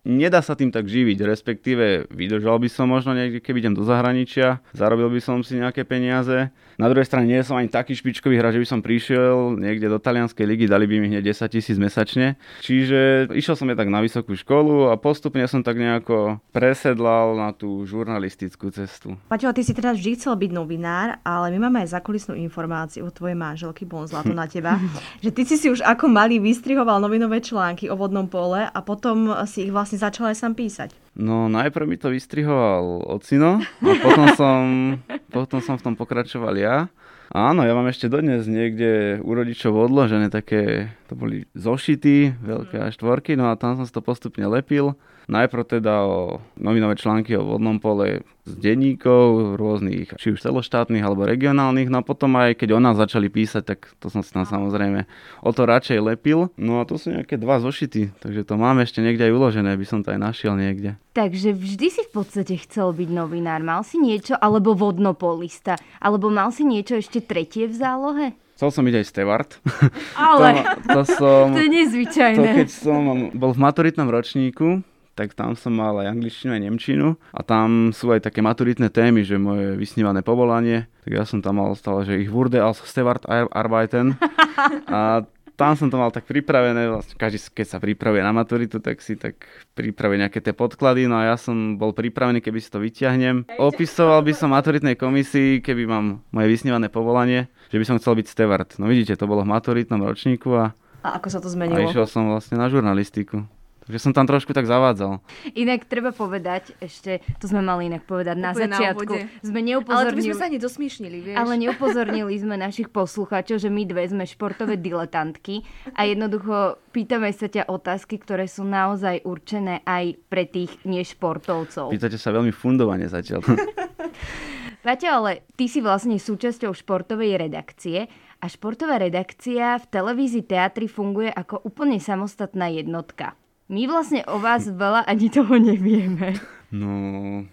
nedá 0.04 0.44
sa 0.44 0.52
tým 0.52 0.68
tak 0.68 0.84
živiť, 0.84 1.24
respektíve 1.24 2.12
vydržal 2.12 2.60
by 2.60 2.68
som 2.68 2.92
možno 2.92 3.16
niekde, 3.16 3.40
keď 3.40 3.64
idem 3.64 3.74
do 3.74 3.80
zahraničia, 3.80 4.60
zarobil 4.76 5.08
by 5.08 5.20
som 5.24 5.40
si 5.40 5.56
nejaké 5.56 5.88
peniaze. 5.88 6.52
Na 6.76 6.90
druhej 6.92 7.08
strane 7.08 7.24
nie 7.24 7.40
som 7.40 7.56
ani 7.56 7.72
taký 7.72 7.96
špičkový 7.96 8.36
hráč, 8.36 8.60
že 8.60 8.62
by 8.62 8.68
som 8.68 8.80
prišiel 8.84 9.56
niekde 9.56 9.88
do 9.88 9.96
talianskej 9.96 10.44
ligy, 10.44 10.66
dali 10.68 10.84
by 10.84 11.00
mi 11.00 11.08
hneď 11.08 11.32
10 11.32 11.48
tisíc 11.48 11.76
mesačne. 11.80 12.36
Čiže 12.60 13.32
išiel 13.32 13.56
som 13.56 13.70
ja 13.72 13.78
tak 13.78 13.88
na 13.88 14.04
vysokú 14.04 14.36
školu 14.36 14.92
a 14.92 15.00
postupne 15.00 15.48
som 15.48 15.64
tak 15.64 15.80
nejako 15.80 16.44
presedlal 16.52 17.40
na 17.40 17.56
tú 17.56 17.88
žurnalistickú 17.88 18.68
cestu. 18.68 19.16
Paťo, 19.32 19.56
ty 19.56 19.64
si 19.64 19.72
teda 19.72 19.96
vždy 19.96 20.20
chcel 20.20 20.36
byť 20.36 20.50
novinár, 20.52 21.24
ale 21.24 21.48
my 21.56 21.70
máme 21.70 21.86
aj 21.86 21.96
zakulisnú 21.96 22.36
informáciu 22.36 23.08
od 23.08 23.14
tvojej 23.16 23.38
manželky, 23.38 23.88
bon 23.88 24.04
zlato 24.04 24.36
na 24.36 24.44
teba, 24.44 24.76
že 25.24 25.30
ty 25.32 25.48
si 25.48 25.56
si 25.56 25.72
už 25.72 25.80
ako 25.80 26.10
malý 26.10 26.42
vystrihoval 26.42 27.00
novinové 27.14 27.38
články 27.38 27.86
o 27.86 27.94
vodnom 27.94 28.26
pole 28.26 28.66
a 28.66 28.78
potom 28.82 29.30
si 29.46 29.70
ich 29.70 29.72
vlastne 29.72 30.02
začal 30.02 30.34
aj 30.34 30.36
sám 30.42 30.58
písať. 30.58 30.90
No 31.14 31.46
najprv 31.46 31.86
mi 31.86 31.94
to 31.94 32.10
vystrihoval 32.10 33.06
ocino 33.06 33.62
a 33.62 33.94
potom 34.02 34.26
som, 34.34 34.62
potom 35.36 35.62
som 35.62 35.78
v 35.78 35.84
tom 35.86 35.94
pokračoval 35.94 36.58
ja. 36.58 36.90
Áno, 37.30 37.62
ja 37.62 37.70
mám 37.70 37.86
ešte 37.86 38.10
dodnes 38.10 38.50
niekde 38.50 39.22
u 39.22 39.30
rodičov 39.30 39.78
odložené 39.78 40.26
také, 40.26 40.90
to 41.08 41.14
boli 41.14 41.44
zošity, 41.52 42.40
veľké 42.40 42.80
až 42.80 42.96
štvorky, 42.96 43.36
no 43.36 43.52
a 43.52 43.58
tam 43.60 43.76
som 43.76 43.84
si 43.84 43.92
to 43.92 44.00
postupne 44.00 44.44
lepil. 44.48 44.96
Najprv 45.24 45.80
teda 45.80 46.04
o 46.04 46.44
novinové 46.60 47.00
články 47.00 47.32
o 47.40 47.56
vodnom 47.56 47.80
pole 47.80 48.28
z 48.44 48.52
denníkov, 48.60 49.56
rôznych, 49.56 50.12
či 50.20 50.36
už 50.36 50.44
celoštátnych 50.44 51.00
alebo 51.00 51.24
regionálnych, 51.24 51.88
no 51.88 52.04
a 52.04 52.04
potom 52.04 52.36
aj 52.36 52.60
keď 52.60 52.76
o 52.76 52.80
nás 52.80 53.00
začali 53.00 53.32
písať, 53.32 53.62
tak 53.64 53.88
to 53.96 54.12
som 54.12 54.20
si 54.20 54.28
tam 54.36 54.44
samozrejme 54.44 55.08
o 55.40 55.50
to 55.56 55.64
radšej 55.64 55.96
lepil. 56.04 56.52
No 56.60 56.76
a 56.76 56.84
tu 56.84 57.00
sú 57.00 57.08
nejaké 57.08 57.40
dva 57.40 57.56
zošity, 57.56 58.20
takže 58.20 58.44
to 58.44 58.60
máme 58.60 58.84
ešte 58.84 59.00
niekde 59.00 59.24
aj 59.24 59.32
uložené, 59.32 59.72
by 59.80 59.86
som 59.88 60.04
to 60.04 60.12
aj 60.12 60.20
našiel 60.20 60.60
niekde. 60.60 61.00
Takže 61.16 61.56
vždy 61.56 61.88
si 61.88 62.02
v 62.04 62.10
podstate 62.12 62.60
chcel 62.60 62.92
byť 62.92 63.08
novinár. 63.08 63.64
Mal 63.64 63.80
si 63.80 63.96
niečo, 63.96 64.36
alebo 64.36 64.76
vodnopolista, 64.76 65.80
alebo 66.04 66.28
mal 66.28 66.52
si 66.52 66.68
niečo 66.68 67.00
ešte 67.00 67.24
tretie 67.24 67.64
v 67.64 67.80
zálohe? 67.80 68.26
Chcel 68.54 68.70
som 68.70 68.82
byť 68.86 68.94
aj 68.94 69.06
steward. 69.06 69.50
Ale 70.18 70.62
to, 70.86 71.02
to, 71.02 71.02
som, 71.18 71.50
to 71.50 71.60
je 71.62 71.70
nezvyčajné. 71.74 72.38
To 72.38 72.58
keď 72.62 72.68
som 72.70 73.00
bol 73.34 73.50
v 73.50 73.60
maturitnom 73.60 74.06
ročníku, 74.06 74.86
tak 75.14 75.34
tam 75.34 75.54
som 75.54 75.74
mal 75.74 75.94
aj 76.02 76.10
angličtinu, 76.10 76.54
aj 76.54 76.62
nemčinu 76.62 77.08
a 77.30 77.40
tam 77.46 77.94
sú 77.94 78.10
aj 78.10 78.26
také 78.26 78.42
maturitné 78.42 78.90
témy, 78.90 79.22
že 79.22 79.38
moje 79.38 79.78
vysnívané 79.78 80.26
povolanie, 80.26 80.90
tak 81.06 81.12
ja 81.14 81.22
som 81.22 81.38
tam 81.38 81.62
mal 81.62 81.70
stále, 81.78 82.02
že 82.02 82.18
ich 82.18 82.30
wurde 82.34 82.58
als 82.58 82.82
Steward 82.82 83.22
Arbeiten 83.30 84.18
a 84.90 85.22
tam 85.54 85.78
som 85.78 85.86
to 85.86 85.96
mal 85.98 86.10
tak 86.10 86.26
pripravené, 86.26 86.90
vlastne 86.90 87.14
každý, 87.14 87.38
keď 87.54 87.66
sa 87.66 87.78
pripravuje 87.78 88.22
na 88.22 88.34
maturitu, 88.34 88.82
tak 88.82 88.98
si 88.98 89.14
tak 89.14 89.46
pripravuje 89.78 90.22
nejaké 90.26 90.42
tie 90.42 90.50
podklady, 90.50 91.06
no 91.06 91.18
a 91.18 91.34
ja 91.34 91.36
som 91.38 91.78
bol 91.78 91.94
pripravený, 91.94 92.42
keby 92.42 92.58
si 92.58 92.68
to 92.70 92.82
vyťahnem. 92.82 93.46
Opisoval 93.58 94.22
by 94.26 94.32
som 94.34 94.50
maturitnej 94.50 94.98
komisii, 94.98 95.62
keby 95.62 95.86
mám 95.86 96.26
moje 96.34 96.46
vysnívané 96.50 96.90
povolanie, 96.90 97.46
že 97.70 97.78
by 97.78 97.84
som 97.86 97.96
chcel 98.02 98.18
byť 98.18 98.26
steward. 98.26 98.70
No 98.82 98.90
vidíte, 98.90 99.14
to 99.14 99.30
bolo 99.30 99.46
v 99.46 99.52
maturitnom 99.54 100.02
ročníku 100.02 100.50
a 100.58 100.64
a 101.04 101.20
ako 101.20 101.28
sa 101.28 101.36
to 101.36 101.52
zmenilo? 101.52 101.76
A 101.76 101.84
išiel 101.84 102.08
som 102.08 102.32
vlastne 102.32 102.56
na 102.56 102.72
žurnalistiku. 102.72 103.44
Takže 103.84 104.00
som 104.00 104.12
tam 104.16 104.24
trošku 104.24 104.56
tak 104.56 104.64
zavádzal. 104.64 105.20
Inak 105.52 105.84
treba 105.84 106.08
povedať, 106.08 106.72
ešte, 106.80 107.20
to 107.36 107.44
sme 107.44 107.60
mali 107.60 107.92
inak 107.92 108.08
povedať 108.08 108.32
Úplne 108.40 108.48
na 108.48 108.52
začiatku. 108.56 109.12
Na 109.12 109.44
sme 109.44 109.60
neupozornili, 109.60 110.00
ale 110.00 110.08
to 110.08 110.16
by 110.16 110.24
sme 110.24 110.36
sa 110.40 110.46
ani 110.48 110.58
dosmišnili, 110.58 111.18
vieš. 111.20 111.36
Ale 111.36 111.54
neupozornili 111.68 112.34
sme 112.40 112.56
našich 112.56 112.88
poslucháčov, 112.88 113.60
že 113.60 113.68
my 113.68 113.84
dve 113.84 114.08
sme 114.08 114.24
športové 114.24 114.80
diletantky 114.80 115.68
a 115.92 116.08
jednoducho 116.08 116.80
pýtame 116.96 117.28
sa 117.36 117.52
ťa 117.52 117.68
otázky, 117.68 118.16
ktoré 118.16 118.48
sú 118.48 118.64
naozaj 118.64 119.20
určené 119.28 119.84
aj 119.84 120.16
pre 120.32 120.48
tých 120.48 120.72
nešportovcov. 120.88 121.92
Pýtate 121.92 122.16
sa 122.16 122.32
veľmi 122.32 122.56
fundovane 122.56 123.04
zatiaľ. 123.04 123.44
Paťo, 124.84 125.08
ale 125.08 125.48
ty 125.56 125.64
si 125.64 125.80
vlastne 125.80 126.20
súčasťou 126.20 126.76
športovej 126.76 127.40
redakcie 127.40 128.04
a 128.40 128.46
športová 128.48 129.00
redakcia 129.00 129.80
v 129.80 129.88
televízii 129.88 130.44
teatri 130.44 130.92
funguje 130.92 131.32
ako 131.32 131.64
úplne 131.64 131.96
samostatná 131.96 132.68
jednotka. 132.68 133.32
My 133.74 133.90
vlastne 133.90 134.22
o 134.30 134.38
vás 134.38 134.70
veľa 134.70 135.02
ani 135.02 135.26
toho 135.34 135.58
nevieme. 135.58 136.38
No, 136.70 136.90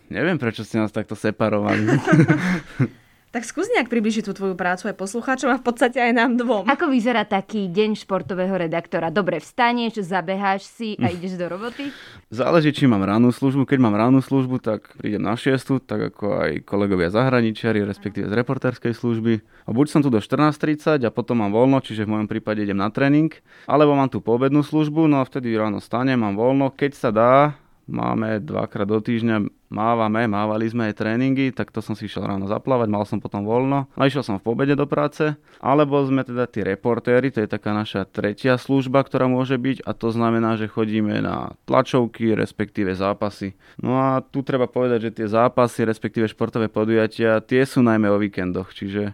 neviem, 0.05 0.37
prečo 0.37 0.61
ste 0.61 0.77
nás 0.77 0.93
takto 0.93 1.17
separovali. 1.17 1.81
Tak 3.31 3.47
skús 3.47 3.71
nejak 3.71 3.87
približiť 3.87 4.27
tú 4.27 4.35
tvoju 4.35 4.59
prácu 4.59 4.91
aj 4.91 4.99
poslucháčom 4.99 5.55
a 5.55 5.55
v 5.55 5.63
podstate 5.63 6.03
aj 6.03 6.11
nám 6.11 6.35
dvom. 6.35 6.67
Ako 6.67 6.91
vyzerá 6.91 7.23
taký 7.23 7.71
deň 7.71 8.03
športového 8.03 8.51
redaktora? 8.51 9.07
Dobre, 9.07 9.39
vstaneš, 9.39 10.03
zabeháš 10.03 10.67
si 10.67 10.99
a 10.99 11.07
ideš 11.07 11.39
do 11.39 11.47
roboty? 11.47 11.95
Záleží, 12.27 12.75
či 12.75 12.91
mám 12.91 13.07
rannú 13.07 13.31
službu. 13.31 13.63
Keď 13.63 13.79
mám 13.79 13.95
rannú 13.95 14.19
službu, 14.19 14.59
tak 14.59 14.91
prídem 14.99 15.23
na 15.23 15.39
šiestu, 15.39 15.79
tak 15.79 16.11
ako 16.11 16.43
aj 16.43 16.51
kolegovia 16.67 17.07
zahraničiari, 17.07 17.79
respektíve 17.87 18.27
z 18.27 18.35
reportérskej 18.35 18.91
služby. 18.91 19.39
A 19.63 19.69
buď 19.71 19.87
som 19.87 20.03
tu 20.03 20.11
do 20.11 20.19
14.30 20.19 20.99
a 20.99 21.09
potom 21.15 21.39
mám 21.39 21.55
voľno, 21.55 21.79
čiže 21.79 22.03
v 22.03 22.19
mojom 22.19 22.27
prípade 22.27 22.67
idem 22.67 22.75
na 22.75 22.91
tréning, 22.91 23.31
alebo 23.63 23.95
mám 23.95 24.11
tu 24.11 24.19
poobednú 24.19 24.59
službu, 24.59 25.07
no 25.07 25.23
a 25.23 25.27
vtedy 25.27 25.55
ráno 25.55 25.79
stanem, 25.79 26.19
mám 26.19 26.35
voľno. 26.35 26.67
Keď 26.67 26.91
sa 26.99 27.15
dá, 27.15 27.55
máme 27.91 28.39
dvakrát 28.39 28.87
do 28.87 29.03
týždňa, 29.03 29.51
mávame, 29.67 30.23
mávali 30.25 30.71
sme 30.71 30.89
aj 30.89 31.03
tréningy, 31.03 31.51
tak 31.51 31.75
to 31.75 31.83
som 31.83 31.91
si 31.91 32.07
išiel 32.07 32.23
ráno 32.23 32.47
zaplávať, 32.47 32.87
mal 32.87 33.03
som 33.03 33.19
potom 33.19 33.43
voľno. 33.43 33.91
A 33.99 34.07
išiel 34.07 34.23
som 34.23 34.39
v 34.39 34.47
pobede 34.47 34.73
do 34.79 34.87
práce, 34.87 35.35
alebo 35.59 35.99
sme 36.07 36.23
teda 36.23 36.47
tí 36.47 36.63
reportéri, 36.63 37.29
to 37.29 37.43
je 37.43 37.51
taká 37.51 37.75
naša 37.75 38.07
tretia 38.07 38.55
služba, 38.55 39.03
ktorá 39.03 39.27
môže 39.27 39.59
byť 39.59 39.83
a 39.83 39.91
to 39.91 40.09
znamená, 40.15 40.55
že 40.55 40.71
chodíme 40.71 41.19
na 41.19 41.53
tlačovky, 41.67 42.31
respektíve 42.31 42.95
zápasy. 42.95 43.53
No 43.77 43.99
a 43.99 44.23
tu 44.23 44.41
treba 44.41 44.71
povedať, 44.71 45.11
že 45.11 45.15
tie 45.23 45.27
zápasy, 45.27 45.83
respektíve 45.83 46.31
športové 46.31 46.71
podujatia, 46.71 47.43
tie 47.43 47.67
sú 47.67 47.83
najmä 47.83 48.07
o 48.07 48.17
víkendoch, 48.17 48.71
čiže 48.71 49.13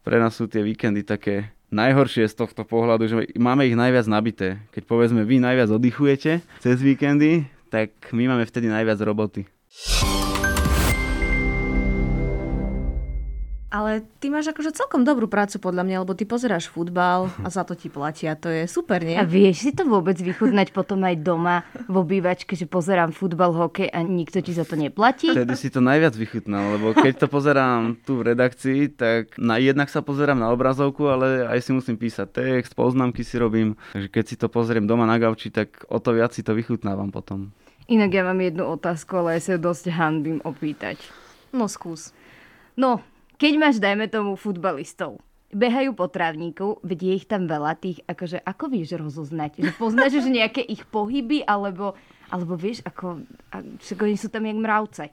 pre 0.00 0.16
nás 0.16 0.38
sú 0.38 0.48
tie 0.48 0.62
víkendy 0.62 1.02
také 1.02 1.50
najhoršie 1.74 2.30
z 2.30 2.38
tohto 2.38 2.62
pohľadu, 2.62 3.10
že 3.10 3.14
máme 3.34 3.66
ich 3.66 3.74
najviac 3.74 4.06
nabité. 4.06 4.62
Keď 4.70 4.86
povedzme 4.86 5.26
vy 5.26 5.42
najviac 5.42 5.66
oddychujete 5.74 6.38
cez 6.62 6.76
víkendy, 6.78 7.50
tak 7.68 7.90
my 8.12 8.28
máme 8.28 8.46
vtedy 8.46 8.68
najviac 8.68 9.00
roboty. 9.00 9.44
Ale 13.76 14.08
ty 14.24 14.32
máš 14.32 14.48
akože 14.56 14.72
celkom 14.72 15.04
dobrú 15.04 15.28
prácu 15.28 15.60
podľa 15.60 15.84
mňa, 15.84 15.96
lebo 16.00 16.16
ty 16.16 16.24
pozeráš 16.24 16.72
futbal 16.72 17.28
a 17.44 17.52
za 17.52 17.60
to 17.60 17.76
ti 17.76 17.92
platia. 17.92 18.32
To 18.40 18.48
je 18.48 18.64
super, 18.64 19.04
nie? 19.04 19.20
A 19.20 19.28
vieš 19.28 19.68
si 19.68 19.72
to 19.76 19.84
vôbec 19.84 20.16
vychutnať 20.16 20.72
potom 20.72 21.04
aj 21.04 21.20
doma 21.20 21.60
v 21.84 22.00
obývačke, 22.00 22.56
že 22.56 22.64
pozerám 22.64 23.12
futbal, 23.12 23.52
hokej 23.52 23.92
a 23.92 24.00
nikto 24.00 24.40
ti 24.40 24.56
za 24.56 24.64
to 24.64 24.80
neplatí? 24.80 25.28
Vtedy 25.28 25.52
si 25.60 25.68
to 25.68 25.84
najviac 25.84 26.16
vychutnal, 26.16 26.80
lebo 26.80 26.96
keď 26.96 27.20
to 27.20 27.26
pozerám 27.28 28.00
tu 28.00 28.24
v 28.24 28.32
redakcii, 28.32 28.96
tak 28.96 29.36
na 29.36 29.60
jednak 29.60 29.92
sa 29.92 30.00
pozerám 30.00 30.40
na 30.40 30.48
obrazovku, 30.56 31.04
ale 31.12 31.44
aj 31.44 31.60
si 31.60 31.76
musím 31.76 32.00
písať 32.00 32.32
text, 32.32 32.72
poznámky 32.72 33.20
si 33.28 33.36
robím. 33.36 33.76
Takže 33.92 34.08
keď 34.08 34.24
si 34.24 34.40
to 34.40 34.48
pozriem 34.48 34.88
doma 34.88 35.04
na 35.04 35.20
gauči, 35.20 35.52
tak 35.52 35.84
o 35.92 36.00
to 36.00 36.16
viac 36.16 36.32
si 36.32 36.40
to 36.40 36.56
vychutnávam 36.56 37.12
potom. 37.12 37.52
Inak 37.92 38.08
ja 38.08 38.24
mám 38.24 38.40
jednu 38.40 38.72
otázku, 38.72 39.20
ale 39.20 39.36
ja 39.36 39.52
sa 39.52 39.60
dosť 39.60 39.92
hanbím 39.92 40.40
opýtať. 40.48 40.96
No 41.52 41.68
skús. 41.68 42.16
No, 42.74 43.04
keď 43.36 43.52
máš, 43.60 43.76
dajme 43.78 44.08
tomu, 44.08 44.34
futbalistov, 44.34 45.20
behajú 45.54 45.94
po 45.94 46.10
trávniku, 46.10 46.82
veď 46.82 46.98
je 47.00 47.12
ich 47.22 47.26
tam 47.28 47.46
veľa 47.46 47.78
tých, 47.78 48.02
akože 48.04 48.42
ako 48.42 48.64
vieš 48.68 48.98
rozoznať? 48.98 49.62
Že 49.62 49.72
poznáš 49.78 50.18
že 50.18 50.30
nejaké 50.32 50.60
ich 50.64 50.82
pohyby, 50.88 51.46
alebo, 51.46 51.94
alebo 52.28 52.58
vieš, 52.58 52.82
ako, 52.82 53.22
a, 53.54 53.62
však 53.62 53.98
oni 54.02 54.16
sú 54.18 54.28
tam 54.28 54.44
jak 54.44 54.58
mravce. 54.58 55.04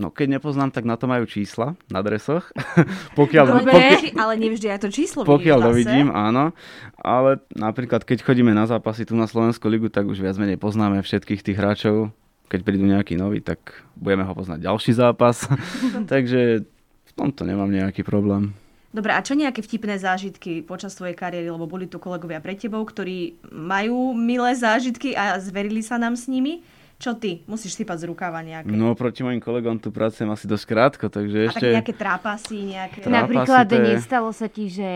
No 0.00 0.08
keď 0.08 0.40
nepoznám, 0.40 0.72
tak 0.72 0.88
na 0.88 0.96
to 0.96 1.04
majú 1.04 1.28
čísla 1.28 1.76
na 1.92 2.00
dresoch. 2.00 2.48
pokiaľ, 3.20 3.44
Ale, 3.44 3.62
pokiaľ, 3.68 4.16
ale 4.16 4.32
nevždy 4.40 4.66
aj 4.72 4.80
to 4.82 4.90
číslo 4.90 5.20
pokiaľ 5.28 5.68
to 5.68 5.72
vidím, 5.76 6.08
áno. 6.08 6.56
Ale 6.96 7.44
napríklad, 7.52 8.00
keď 8.08 8.24
chodíme 8.24 8.56
na 8.56 8.64
zápasy 8.64 9.04
tu 9.04 9.12
na 9.12 9.28
Slovenskú 9.28 9.68
ligu, 9.68 9.92
tak 9.92 10.08
už 10.08 10.16
viac 10.24 10.40
menej 10.40 10.56
poznáme 10.56 11.04
všetkých 11.04 11.44
tých 11.44 11.58
hráčov. 11.60 12.08
Keď 12.48 12.60
prídu 12.64 12.84
nejaký 12.84 13.20
nový, 13.20 13.44
tak 13.44 13.84
budeme 13.96 14.24
ho 14.24 14.32
poznať 14.32 14.64
ďalší 14.64 14.92
zápas. 14.96 15.44
Takže 16.12 16.64
v 17.12 17.14
tomto 17.14 17.44
nemám 17.44 17.68
nejaký 17.68 18.00
problém. 18.02 18.56
Dobre, 18.92 19.16
a 19.16 19.24
čo 19.24 19.32
nejaké 19.32 19.64
vtipné 19.64 19.96
zážitky 19.96 20.60
počas 20.60 20.92
tvojej 20.92 21.16
kariéry, 21.16 21.48
lebo 21.48 21.64
boli 21.64 21.88
tu 21.88 21.96
kolegovia 21.96 22.44
pre 22.44 22.52
tebou, 22.52 22.84
ktorí 22.84 23.40
majú 23.48 24.12
milé 24.12 24.52
zážitky 24.52 25.16
a 25.16 25.40
zverili 25.40 25.80
sa 25.80 25.96
nám 25.96 26.12
s 26.12 26.28
nimi? 26.28 26.60
Čo 27.00 27.18
ty? 27.18 27.42
Musíš 27.50 27.74
sypať 27.74 28.04
z 28.04 28.14
rukáva 28.14 28.44
nejaké. 28.46 28.70
No 28.70 28.94
proti 28.94 29.26
mojim 29.26 29.42
kolegom 29.42 29.74
tu 29.82 29.90
pracujem 29.90 30.30
asi 30.30 30.46
dosť 30.46 30.64
krátko, 30.70 31.04
takže 31.10 31.38
a 31.40 31.44
ešte... 31.50 31.66
tak 31.66 31.76
nejaké 31.82 31.94
trápasy, 31.98 32.58
nejaké... 32.78 32.98
Trá- 33.02 33.26
Napríklad 33.26 33.64
to 33.66 33.74
je- 33.74 33.86
nestalo 33.90 34.30
sa 34.30 34.46
ti, 34.46 34.70
že 34.70 34.86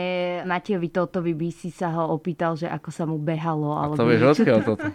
Matejovi 0.46 0.86
Totovi 0.86 1.34
by 1.34 1.48
si 1.50 1.74
sa 1.74 1.90
ho 1.90 2.14
opýtal, 2.14 2.54
že 2.54 2.70
ako 2.70 2.88
sa 2.94 3.10
mu 3.10 3.18
behalo. 3.18 3.74
A 3.74 3.90
Alebo 3.90 3.98
to 3.98 4.06
vieš 4.06 4.38
odkiaľ 4.38 4.60
toto? 4.62 4.86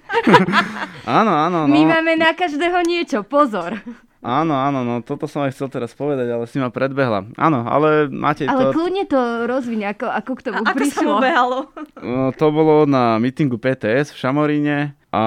áno, 1.19 1.33
áno, 1.35 1.67
no. 1.67 1.73
My 1.73 1.99
máme 1.99 2.15
na 2.15 2.31
každého 2.31 2.79
niečo, 2.87 3.27
pozor. 3.27 3.75
Áno, 4.21 4.53
áno, 4.53 4.85
no 4.85 5.01
toto 5.01 5.25
som 5.25 5.41
aj 5.41 5.57
chcel 5.57 5.73
teraz 5.73 5.97
povedať, 5.97 6.29
ale 6.29 6.45
si 6.45 6.61
ma 6.61 6.69
predbehla. 6.69 7.33
Áno, 7.41 7.65
ale 7.65 8.05
máte 8.05 8.45
Ale 8.45 8.69
to... 8.69 8.77
kľudne 8.77 9.09
to 9.09 9.17
rozviň, 9.49 9.97
ako, 9.97 10.05
ako 10.13 10.31
k 10.37 10.41
tomu 10.45 10.61
A 10.61 10.69
ako 10.69 10.69
sa 10.69 10.77
prišlo. 10.77 11.09
mu 11.09 11.15
behalo? 11.17 11.57
No, 11.97 12.29
to 12.29 12.45
bolo 12.53 12.85
na 12.85 13.17
mítingu 13.17 13.57
PTS 13.57 14.13
v 14.13 14.17
Šamoríne 14.21 14.93
a 15.11 15.21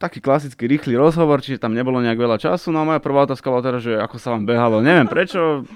taký 0.00 0.24
klasický 0.24 0.64
rýchly 0.64 0.96
rozhovor, 0.96 1.44
čiže 1.44 1.60
tam 1.60 1.76
nebolo 1.76 2.00
nejak 2.00 2.16
veľa 2.16 2.40
času. 2.40 2.72
No 2.72 2.80
a 2.80 2.88
moja 2.88 3.04
prvá 3.04 3.28
otázka 3.28 3.52
bola 3.52 3.60
teda, 3.60 3.84
že 3.84 3.92
ako 4.00 4.16
sa 4.16 4.32
vám 4.32 4.48
behalo. 4.48 4.80
Neviem 4.80 5.04
prečo, 5.04 5.68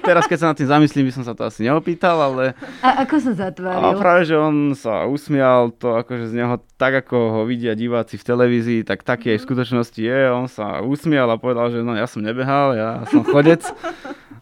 teraz 0.00 0.24
keď 0.24 0.38
sa 0.40 0.48
nad 0.48 0.56
tým 0.56 0.72
zamyslím, 0.72 1.12
by 1.12 1.20
som 1.20 1.24
sa 1.28 1.36
to 1.36 1.44
asi 1.44 1.68
neopýtal, 1.68 2.16
ale 2.16 2.56
A 2.80 3.04
ako 3.04 3.20
sa 3.20 3.36
a 3.36 3.38
zatváril? 3.52 4.00
práve, 4.00 4.24
že 4.24 4.36
on 4.40 4.72
sa 4.72 5.04
usmial, 5.04 5.76
to 5.76 5.92
akože 5.92 6.32
z 6.32 6.40
neho 6.40 6.56
tak, 6.80 7.04
ako 7.04 7.16
ho 7.36 7.40
vidia 7.44 7.76
diváci 7.76 8.16
v 8.16 8.24
televízii, 8.24 8.80
tak 8.80 9.04
taký 9.04 9.36
aj 9.36 9.44
v 9.44 9.46
skutočnosti 9.46 10.00
je. 10.00 10.20
On 10.32 10.48
sa 10.48 10.80
usmial 10.80 11.28
a 11.28 11.36
povedal, 11.36 11.68
že 11.68 11.84
no 11.84 11.92
ja 11.92 12.08
som 12.08 12.24
nebehal, 12.24 12.72
ja 12.72 13.04
som 13.12 13.20
chodec. 13.28 13.60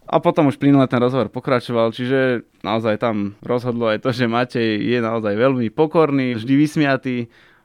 A 0.07 0.19
potom 0.19 0.47
už 0.47 0.55
plynule 0.59 0.87
ten 0.87 0.99
rozhovor 0.99 1.27
pokračoval, 1.27 1.91
čiže 1.91 2.47
naozaj 2.63 2.99
tam 2.99 3.35
rozhodlo 3.43 3.91
aj 3.91 3.99
to, 4.03 4.15
že 4.15 4.31
Matej 4.31 4.79
je 4.79 4.99
naozaj 4.99 5.35
veľmi 5.35 5.71
pokorný, 5.71 6.35
vždy 6.35 6.53
vysmiatý, 6.55 7.17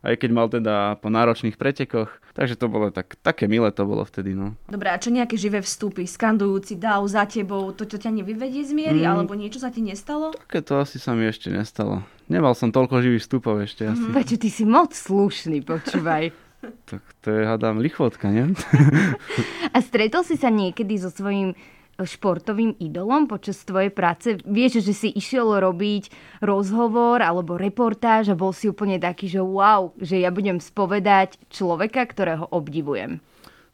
aj 0.07 0.15
keď 0.17 0.31
mal 0.31 0.47
teda 0.47 0.95
po 1.03 1.11
náročných 1.11 1.59
pretekoch. 1.59 2.09
Takže 2.33 2.55
to 2.55 2.69
bolo 2.69 2.93
tak, 2.93 3.17
také 3.25 3.49
milé 3.49 3.73
to 3.73 3.89
bolo 3.89 4.05
vtedy, 4.05 4.37
no. 4.37 4.55
Dobre, 4.69 4.93
a 4.93 5.01
čo 5.01 5.09
nejaké 5.09 5.35
živé 5.35 5.65
vstupy, 5.65 6.05
skandujúci 6.05 6.77
dáv 6.77 7.03
za 7.09 7.25
tebou, 7.25 7.73
to, 7.73 7.89
to 7.89 7.97
ťa 7.97 8.13
nevyvedie 8.13 8.61
z 8.61 8.77
miery, 8.77 9.03
Mm. 9.03 9.09
alebo 9.09 9.33
niečo 9.33 9.57
sa 9.57 9.73
ti 9.73 9.81
nestalo? 9.81 10.37
Také 10.37 10.61
to 10.61 10.77
asi 10.77 11.01
sa 11.01 11.17
mi 11.17 11.25
ešte 11.25 11.49
nestalo. 11.49 12.05
Nemal 12.29 12.53
som 12.53 12.69
toľko 12.69 13.01
živých 13.01 13.25
vstupov 13.25 13.65
ešte 13.65 13.89
asi. 13.89 14.05
Pačo, 14.13 14.37
ty 14.37 14.53
si 14.53 14.63
moc 14.63 14.93
slušný, 14.93 15.65
počúvaj. 15.65 16.31
Tak 16.67 16.99
to 17.23 17.31
je, 17.31 17.47
hádam, 17.47 17.79
lichvotka, 17.79 18.27
nie? 18.27 18.51
A 19.77 19.79
stretol 19.79 20.27
si 20.27 20.35
sa 20.35 20.51
niekedy 20.51 20.99
so 20.99 21.13
svojím 21.13 21.55
športovým 22.03 22.77
idolom 22.77 23.25
počas 23.25 23.63
tvojej 23.65 23.89
práce? 23.89 24.37
Vieš, 24.45 24.85
že 24.85 24.93
si 24.93 25.09
išiel 25.09 25.49
robiť 25.57 26.13
rozhovor 26.45 27.25
alebo 27.25 27.57
reportáž 27.57 28.33
a 28.33 28.39
bol 28.39 28.53
si 28.53 28.69
úplne 28.69 29.01
taký, 29.01 29.33
že 29.33 29.41
wow, 29.41 29.97
že 29.97 30.21
ja 30.21 30.29
budem 30.29 30.61
spovedať 30.61 31.41
človeka, 31.49 32.05
ktorého 32.05 32.45
obdivujem. 32.53 33.25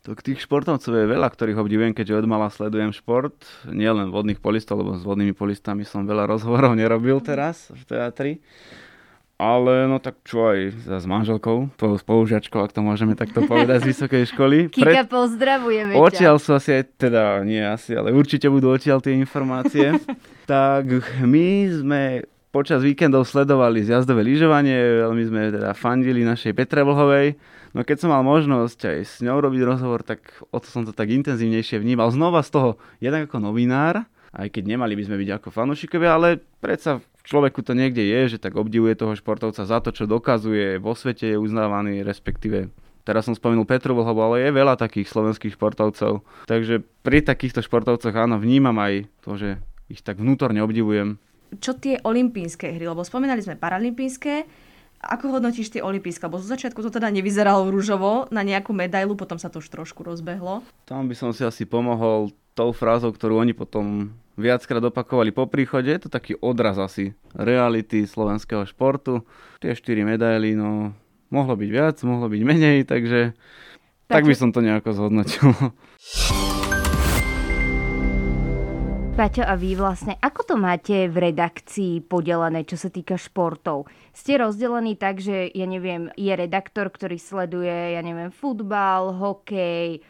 Tak 0.02 0.18
tých 0.26 0.42
športovcov 0.42 0.98
je 0.98 1.06
veľa, 1.06 1.30
ktorých 1.30 1.62
obdivujem, 1.62 1.94
keďže 1.94 2.22
od 2.22 2.26
mala 2.26 2.50
sledujem 2.50 2.90
šport. 2.90 3.38
Nielen 3.70 4.10
vodných 4.10 4.42
polistov, 4.42 4.82
lebo 4.82 4.98
s 4.98 5.06
vodnými 5.06 5.30
polistami 5.30 5.86
som 5.86 6.02
veľa 6.02 6.26
rozhovorov 6.34 6.74
nerobil 6.74 7.22
teraz 7.22 7.70
v 7.70 7.82
teatri. 7.86 8.32
Ale 9.40 9.90
no 9.90 9.98
tak 9.98 10.22
čo 10.22 10.54
aj 10.54 10.86
za 10.86 11.02
s 11.02 11.06
manželkou, 11.08 11.74
tvojou 11.74 11.98
spolužiačkou, 11.98 12.62
ak 12.62 12.70
to 12.70 12.84
môžeme 12.84 13.18
takto 13.18 13.42
povedať 13.50 13.82
z 13.82 13.88
vysokej 13.90 14.22
školy. 14.30 14.58
Kika, 14.70 15.08
pozdravujeme. 15.10 15.98
Odtiaľ 15.98 16.38
sú 16.38 16.54
asi 16.54 16.78
aj, 16.78 16.82
teda 16.94 17.42
nie 17.42 17.58
asi, 17.58 17.98
ale 17.98 18.14
určite 18.14 18.46
budú 18.46 18.70
odtiaľ 18.70 19.02
tie 19.02 19.18
informácie. 19.18 19.98
tak 20.50 20.86
my 21.24 21.48
sme 21.70 22.02
počas 22.52 22.84
víkendov 22.84 23.24
sledovali 23.24 23.80
zjazdové 23.82 24.20
lyžovanie, 24.22 25.08
veľmi 25.08 25.24
sme 25.24 25.40
teda 25.50 25.72
fandili 25.72 26.20
našej 26.22 26.52
Petre 26.52 26.84
Vlhovej. 26.84 27.34
No 27.72 27.80
keď 27.88 28.04
som 28.04 28.12
mal 28.12 28.20
možnosť 28.20 28.78
aj 28.84 28.98
s 29.08 29.14
ňou 29.24 29.40
robiť 29.40 29.64
rozhovor, 29.64 30.04
tak 30.04 30.20
o 30.52 30.60
to 30.60 30.68
som 30.68 30.84
to 30.84 30.92
tak 30.92 31.08
intenzívnejšie 31.08 31.80
vnímal. 31.80 32.12
Znova 32.12 32.44
z 32.44 32.52
toho, 32.52 32.70
jednak 33.00 33.32
ako 33.32 33.40
novinár, 33.40 34.04
aj 34.36 34.52
keď 34.52 34.76
nemali 34.76 34.92
by 34.92 35.08
sme 35.08 35.16
byť 35.24 35.30
ako 35.40 35.48
fanúšikovia, 35.48 36.10
ale 36.12 36.28
predsa 36.60 37.00
v 37.22 37.26
človeku 37.30 37.62
to 37.62 37.78
niekde 37.78 38.02
je, 38.02 38.36
že 38.36 38.42
tak 38.42 38.58
obdivuje 38.58 38.98
toho 38.98 39.14
športovca 39.14 39.62
za 39.62 39.78
to, 39.78 39.94
čo 39.94 40.10
dokazuje, 40.10 40.82
vo 40.82 40.98
svete 40.98 41.34
je 41.34 41.36
uznávaný, 41.38 42.02
respektíve 42.02 42.74
Teraz 43.02 43.26
som 43.26 43.34
spomenul 43.34 43.66
Petru 43.66 43.98
Vlhovu, 43.98 44.22
ale 44.22 44.46
je 44.46 44.54
veľa 44.54 44.78
takých 44.78 45.10
slovenských 45.10 45.58
športovcov. 45.58 46.22
Takže 46.46 46.86
pri 47.02 47.26
takýchto 47.26 47.58
športovcoch 47.58 48.14
áno, 48.14 48.38
vnímam 48.38 48.78
aj 48.78 49.10
to, 49.26 49.34
že 49.34 49.50
ich 49.90 50.06
tak 50.06 50.22
vnútorne 50.22 50.62
obdivujem. 50.62 51.18
Čo 51.58 51.74
tie 51.74 51.98
olympijské 51.98 52.78
hry? 52.78 52.86
Lebo 52.86 53.02
spomínali 53.02 53.42
sme 53.42 53.58
paralympijské. 53.58 54.46
Ako 55.02 55.34
hodnotíš 55.34 55.74
tie 55.74 55.82
olympijské? 55.82 56.30
Lebo 56.30 56.38
zo 56.38 56.46
začiatku 56.46 56.78
to 56.78 56.94
teda 56.94 57.10
nevyzeralo 57.10 57.74
rúžovo 57.74 58.30
na 58.30 58.46
nejakú 58.46 58.70
medailu, 58.70 59.18
potom 59.18 59.34
sa 59.34 59.50
to 59.50 59.58
už 59.58 59.66
trošku 59.66 60.06
rozbehlo. 60.06 60.62
Tam 60.86 61.10
by 61.10 61.14
som 61.18 61.34
si 61.34 61.42
asi 61.42 61.66
pomohol 61.66 62.30
tou 62.52 62.72
frázou, 62.72 63.12
ktorú 63.12 63.40
oni 63.40 63.56
potom 63.56 64.12
viackrát 64.36 64.84
opakovali 64.84 65.32
po 65.32 65.48
príchode. 65.48 65.92
Je 65.92 66.08
to 66.08 66.10
taký 66.12 66.36
odraz 66.40 66.76
asi 66.80 67.16
reality 67.36 68.04
slovenského 68.04 68.64
športu. 68.68 69.24
Tie 69.60 69.72
štyri 69.76 70.04
medaily, 70.04 70.56
no 70.56 70.92
mohlo 71.32 71.56
byť 71.56 71.70
viac, 71.72 71.96
mohlo 72.04 72.28
byť 72.28 72.42
menej, 72.44 72.84
takže 72.84 73.32
tak 74.08 74.28
by 74.28 74.34
som 74.36 74.52
to 74.52 74.60
nejako 74.60 74.92
zhodnotil. 74.92 75.52
Paťo, 79.12 79.44
a 79.44 79.60
vy 79.60 79.76
vlastne, 79.76 80.16
ako 80.24 80.40
to 80.40 80.54
máte 80.56 81.04
v 81.04 81.16
redakcii 81.28 82.00
podelené, 82.00 82.64
čo 82.64 82.80
sa 82.80 82.88
týka 82.88 83.20
športov? 83.20 83.84
Ste 84.16 84.40
rozdelení 84.40 84.96
tak, 84.96 85.20
že, 85.20 85.52
ja 85.52 85.68
neviem, 85.68 86.08
je 86.16 86.32
redaktor, 86.32 86.88
ktorý 86.88 87.20
sleduje, 87.20 87.92
ja 87.92 88.00
neviem, 88.00 88.32
futbal, 88.32 89.12
hokej, 89.12 90.00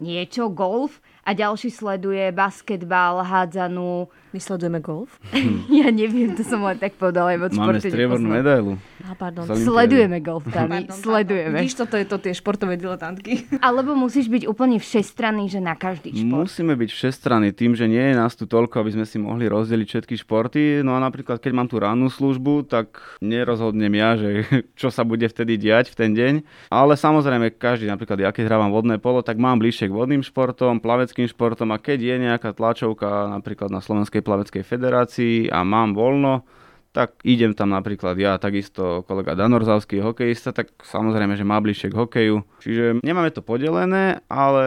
niečo, 0.00 0.48
golf 0.48 1.04
a 1.26 1.34
ďalší 1.34 1.74
sleduje 1.74 2.30
basketbal, 2.30 3.26
hádzanú. 3.26 4.06
My 4.30 4.38
sledujeme 4.38 4.78
golf. 4.84 5.16
ja 5.80 5.88
neviem, 5.90 6.36
to 6.38 6.46
som 6.46 6.62
len 6.62 6.78
tak 6.78 6.94
povedala, 7.00 7.34
aj 7.34 7.56
Máme 7.56 7.80
striebornú 7.82 8.30
medailu. 8.30 8.76
Á, 9.02 9.16
pardon. 9.16 9.48
Sledujeme 9.48 10.22
golf, 10.22 10.46
Tami, 10.54 10.86
sledujeme. 10.92 11.64
Vidíš, 11.64 11.82
toto 11.82 11.98
je 11.98 12.06
to 12.06 12.20
tie 12.20 12.30
športové 12.36 12.78
diletantky. 12.78 13.48
Alebo 13.66 13.98
musíš 13.98 14.30
byť 14.30 14.46
úplne 14.46 14.78
všestranný, 14.78 15.50
že 15.50 15.58
na 15.58 15.74
každý 15.74 16.14
šport. 16.14 16.46
Musíme 16.46 16.78
byť 16.78 16.90
všestranní 16.94 17.50
tým, 17.56 17.74
že 17.74 17.90
nie 17.90 18.12
je 18.12 18.14
nás 18.14 18.38
tu 18.38 18.44
toľko, 18.44 18.86
aby 18.86 18.90
sme 18.94 19.06
si 19.08 19.16
mohli 19.18 19.50
rozdeliť 19.50 19.86
všetky 19.88 20.14
športy. 20.20 20.84
No 20.84 20.94
a 20.94 21.02
napríklad, 21.02 21.40
keď 21.40 21.52
mám 21.56 21.66
tú 21.66 21.80
rannú 21.80 22.12
službu, 22.12 22.68
tak 22.68 23.00
nerozhodnem 23.24 23.94
ja, 23.96 24.20
že 24.20 24.44
čo 24.76 24.92
sa 24.92 25.00
bude 25.02 25.26
vtedy 25.26 25.56
diať 25.56 25.96
v 25.96 25.96
ten 25.96 26.10
deň. 26.12 26.34
Ale 26.68 26.92
samozrejme, 26.94 27.56
každý, 27.56 27.88
napríklad 27.88 28.20
ja 28.20 28.30
keď 28.36 28.52
hrávam 28.52 28.68
vodné 28.68 29.00
polo, 29.00 29.24
tak 29.24 29.40
mám 29.40 29.56
bližšie 29.56 29.88
k 29.88 29.96
vodným 29.96 30.20
športom, 30.20 30.76
plaveckým 30.76 31.15
športom 31.24 31.72
a 31.72 31.80
keď 31.80 31.98
je 32.04 32.16
nejaká 32.28 32.52
tlačovka 32.52 33.32
napríklad 33.32 33.72
na 33.72 33.80
Slovenskej 33.80 34.20
plaveckej 34.20 34.60
federácii 34.60 35.48
a 35.48 35.64
mám 35.64 35.96
voľno, 35.96 36.44
tak 36.92 37.16
idem 37.24 37.56
tam 37.56 37.72
napríklad 37.72 38.16
ja, 38.20 38.36
takisto 38.36 39.04
kolega 39.08 39.32
Danorzavský 39.36 40.00
hokejista, 40.04 40.52
tak 40.52 40.72
samozrejme, 40.80 41.36
že 41.36 41.44
má 41.44 41.60
bližšie 41.60 41.92
k 41.92 41.98
hokeju. 42.00 42.36
Čiže 42.60 43.04
nemáme 43.04 43.32
to 43.32 43.44
podelené, 43.44 44.24
ale 44.28 44.64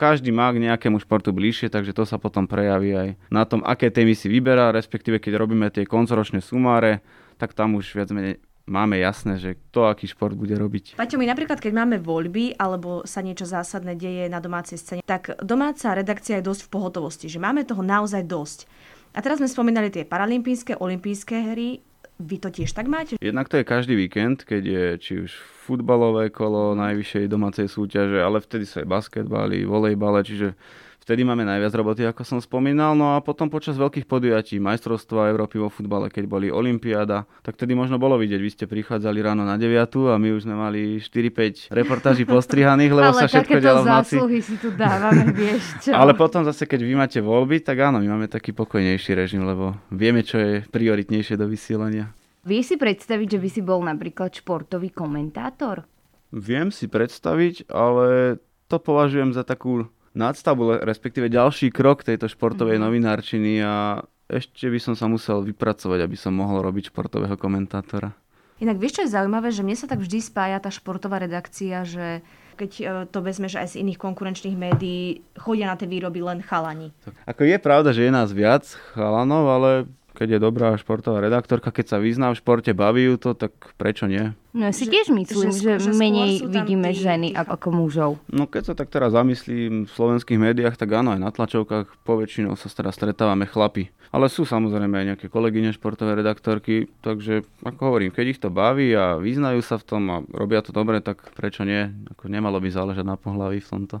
každý 0.00 0.32
má 0.32 0.48
k 0.54 0.64
nejakému 0.64 0.96
športu 0.96 1.28
bližšie, 1.34 1.68
takže 1.68 1.92
to 1.92 2.08
sa 2.08 2.16
potom 2.16 2.48
prejaví 2.48 2.96
aj 2.96 3.08
na 3.28 3.44
tom, 3.44 3.60
aké 3.66 3.92
témy 3.92 4.16
si 4.16 4.32
vyberá, 4.32 4.72
respektíve 4.72 5.20
keď 5.20 5.36
robíme 5.36 5.68
tie 5.68 5.84
koncoročné 5.84 6.40
sumáre, 6.40 7.04
tak 7.36 7.52
tam 7.52 7.76
už 7.76 7.92
viac 7.92 8.08
menej 8.16 8.40
máme 8.68 9.00
jasné, 9.00 9.40
že 9.40 9.56
kto 9.56 9.88
aký 9.88 10.06
šport 10.06 10.36
bude 10.36 10.52
robiť. 10.54 11.00
Paťo, 11.00 11.16
my 11.16 11.26
napríklad, 11.26 11.58
keď 11.58 11.72
máme 11.72 11.96
voľby 11.98 12.54
alebo 12.60 13.02
sa 13.08 13.24
niečo 13.24 13.48
zásadné 13.48 13.96
deje 13.96 14.28
na 14.28 14.38
domácej 14.38 14.76
scéne, 14.76 15.02
tak 15.02 15.34
domáca 15.40 15.96
redakcia 15.96 16.38
je 16.38 16.46
dosť 16.46 16.68
v 16.68 16.72
pohotovosti, 16.76 17.26
že 17.32 17.40
máme 17.40 17.64
toho 17.64 17.80
naozaj 17.80 18.22
dosť. 18.28 18.68
A 19.16 19.24
teraz 19.24 19.40
sme 19.40 19.48
spomínali 19.48 19.88
tie 19.88 20.04
paralympijské, 20.04 20.76
olympijské 20.76 21.56
hry. 21.56 21.80
Vy 22.18 22.36
to 22.42 22.50
tiež 22.50 22.74
tak 22.74 22.90
máte? 22.90 23.14
Jednak 23.22 23.46
to 23.46 23.62
je 23.62 23.64
každý 23.64 23.94
víkend, 23.94 24.42
keď 24.42 24.62
je 24.62 24.84
či 24.98 25.12
už 25.22 25.30
futbalové 25.64 26.34
kolo 26.34 26.74
najvyššej 26.74 27.30
domácej 27.30 27.70
súťaže, 27.70 28.18
ale 28.18 28.42
vtedy 28.42 28.66
sú 28.66 28.82
aj 28.82 28.90
basketbaly, 28.90 29.62
volejbale, 29.62 30.26
čiže 30.26 30.58
vtedy 31.08 31.24
máme 31.24 31.40
najviac 31.48 31.72
roboty, 31.72 32.04
ako 32.04 32.20
som 32.20 32.36
spomínal. 32.36 32.92
No 32.92 33.16
a 33.16 33.24
potom 33.24 33.48
počas 33.48 33.80
veľkých 33.80 34.04
podujatí, 34.04 34.60
majstrovstva 34.60 35.32
Európy 35.32 35.56
vo 35.56 35.72
futbale, 35.72 36.12
keď 36.12 36.28
boli 36.28 36.52
Olympiáda, 36.52 37.24
tak 37.40 37.56
vtedy 37.56 37.72
možno 37.72 37.96
bolo 37.96 38.20
vidieť, 38.20 38.36
vy 38.36 38.50
ste 38.52 38.64
prichádzali 38.68 39.24
ráno 39.24 39.48
na 39.48 39.56
9 39.56 40.12
a 40.12 40.20
my 40.20 40.28
už 40.36 40.44
sme 40.44 40.52
mali 40.52 41.00
4-5 41.00 41.72
reportáží 41.72 42.28
postrihaných, 42.28 42.92
lebo 42.92 43.08
Ale 43.16 43.24
sa 43.24 43.26
všetko 43.32 43.56
dialo 43.56 43.80
v 43.80 43.88
noci. 43.88 44.16
si 44.44 44.56
tu 44.60 44.68
dávame, 44.76 45.32
vieš 45.40 45.88
čo. 45.88 45.96
Ale 45.96 46.12
potom 46.12 46.44
zase, 46.44 46.68
keď 46.68 46.84
vy 46.84 46.92
máte 46.92 47.24
voľby, 47.24 47.64
tak 47.64 47.80
áno, 47.80 48.04
my 48.04 48.08
máme 48.12 48.28
taký 48.28 48.52
pokojnejší 48.52 49.16
režim, 49.16 49.48
lebo 49.48 49.80
vieme, 49.88 50.20
čo 50.20 50.36
je 50.36 50.52
prioritnejšie 50.68 51.40
do 51.40 51.48
vysielania. 51.48 52.12
Vieš 52.44 52.76
si 52.76 52.76
predstaviť, 52.76 53.28
že 53.32 53.38
by 53.40 53.48
si 53.48 53.60
bol 53.64 53.80
napríklad 53.80 54.28
športový 54.36 54.92
komentátor? 54.92 55.88
Viem 56.28 56.68
si 56.68 56.84
predstaviť, 56.84 57.72
ale 57.72 58.36
to 58.68 58.76
považujem 58.76 59.32
za 59.32 59.48
takú 59.48 59.88
nadstavbu, 60.18 60.82
respektíve 60.82 61.30
ďalší 61.30 61.70
krok 61.70 62.02
tejto 62.02 62.26
športovej 62.26 62.82
novinárčiny 62.82 63.62
a 63.62 64.02
ešte 64.28 64.68
by 64.68 64.76
som 64.82 64.94
sa 64.98 65.08
musel 65.08 65.40
vypracovať, 65.46 66.04
aby 66.04 66.16
som 66.18 66.36
mohol 66.36 66.60
robiť 66.60 66.92
športového 66.92 67.38
komentátora. 67.40 68.12
Inak 68.58 68.76
vieš, 68.82 68.98
čo 68.98 69.02
je 69.06 69.14
zaujímavé, 69.14 69.54
že 69.54 69.62
mne 69.62 69.78
sa 69.78 69.86
tak 69.86 70.02
vždy 70.02 70.18
spája 70.18 70.58
tá 70.58 70.68
športová 70.68 71.22
redakcia, 71.22 71.86
že 71.86 72.26
keď 72.58 72.70
e, 72.74 72.84
to 73.06 73.22
vezmeš 73.22 73.54
aj 73.54 73.78
z 73.78 73.86
iných 73.86 74.02
konkurenčných 74.02 74.58
médií, 74.58 75.22
chodia 75.38 75.70
na 75.70 75.78
tie 75.78 75.86
výroby 75.86 76.18
len 76.18 76.42
chalani. 76.42 76.90
Ako 77.22 77.46
je 77.46 77.56
pravda, 77.62 77.94
že 77.94 78.10
je 78.10 78.12
nás 78.12 78.34
viac 78.34 78.66
chalanov, 78.98 79.46
ale 79.46 79.70
keď 80.18 80.34
je 80.34 80.40
dobrá 80.42 80.74
športová 80.74 81.22
redaktorka, 81.22 81.70
keď 81.70 81.94
sa 81.94 81.98
vyzná 82.02 82.34
v 82.34 82.42
športe, 82.42 82.74
baví 82.74 83.06
ju 83.06 83.14
to, 83.14 83.30
tak 83.32 83.54
prečo 83.78 84.10
nie? 84.10 84.34
No 84.50 84.66
ja 84.66 84.74
si 84.74 84.84
Že- 84.84 84.90
tiež 84.90 85.06
myslím, 85.14 85.50
že 85.54 85.62
že, 85.62 85.72
že 85.78 85.90
menej 85.94 86.42
vidíme 86.42 86.90
tí- 86.90 86.98
ženy 86.98 87.28
tí 87.30 87.38
ako, 87.38 87.52
ako 87.54 87.68
mužov. 87.70 88.10
No 88.26 88.50
keď 88.50 88.62
sa 88.66 88.74
tak 88.74 88.90
teraz 88.90 89.14
zamyslím 89.14 89.86
v 89.86 89.92
slovenských 89.94 90.42
médiách, 90.42 90.74
tak 90.74 90.90
áno, 90.90 91.14
aj 91.14 91.22
na 91.22 91.30
tlačovkách 91.30 92.02
poväčšinou 92.02 92.58
sa 92.58 92.66
teraz 92.66 92.98
stretávame 92.98 93.46
chlapi. 93.46 93.94
Ale 94.08 94.26
sú 94.26 94.42
samozrejme 94.42 94.96
aj 94.96 95.06
nejaké 95.14 95.26
kolegyne 95.28 95.68
športové 95.70 96.16
redaktorky, 96.16 96.88
takže 96.98 97.44
ako 97.60 97.80
hovorím, 97.86 98.08
keď 98.10 98.24
ich 98.26 98.40
to 98.40 98.48
baví 98.48 98.90
a 98.96 99.20
vyznajú 99.20 99.60
sa 99.60 99.76
v 99.76 99.84
tom 99.84 100.02
a 100.08 100.16
robia 100.32 100.64
to 100.64 100.72
dobre, 100.72 100.98
tak 100.98 101.20
prečo 101.36 101.62
nie? 101.62 101.92
Ako 102.16 102.26
nemalo 102.26 102.56
by 102.56 102.72
záležať 102.72 103.04
na 103.04 103.20
pohlaví 103.20 103.60
v 103.60 103.68
tomto. 103.68 103.96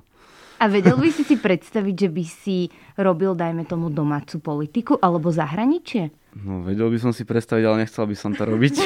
A 0.58 0.66
vedel 0.66 0.98
by 0.98 1.10
si 1.14 1.22
si 1.22 1.38
predstaviť, 1.38 1.94
že 1.94 2.08
by 2.10 2.24
si 2.26 2.58
robil, 2.98 3.38
dajme 3.38 3.62
tomu, 3.62 3.94
domácu 3.94 4.42
politiku 4.42 4.98
alebo 4.98 5.30
zahraničie? 5.30 6.10
No 6.34 6.66
vedel 6.66 6.90
by 6.90 6.98
som 6.98 7.12
si 7.14 7.22
predstaviť, 7.22 7.62
ale 7.62 7.86
nechcel 7.86 8.04
by 8.06 8.16
som 8.18 8.34
to 8.34 8.42
robiť. 8.42 8.74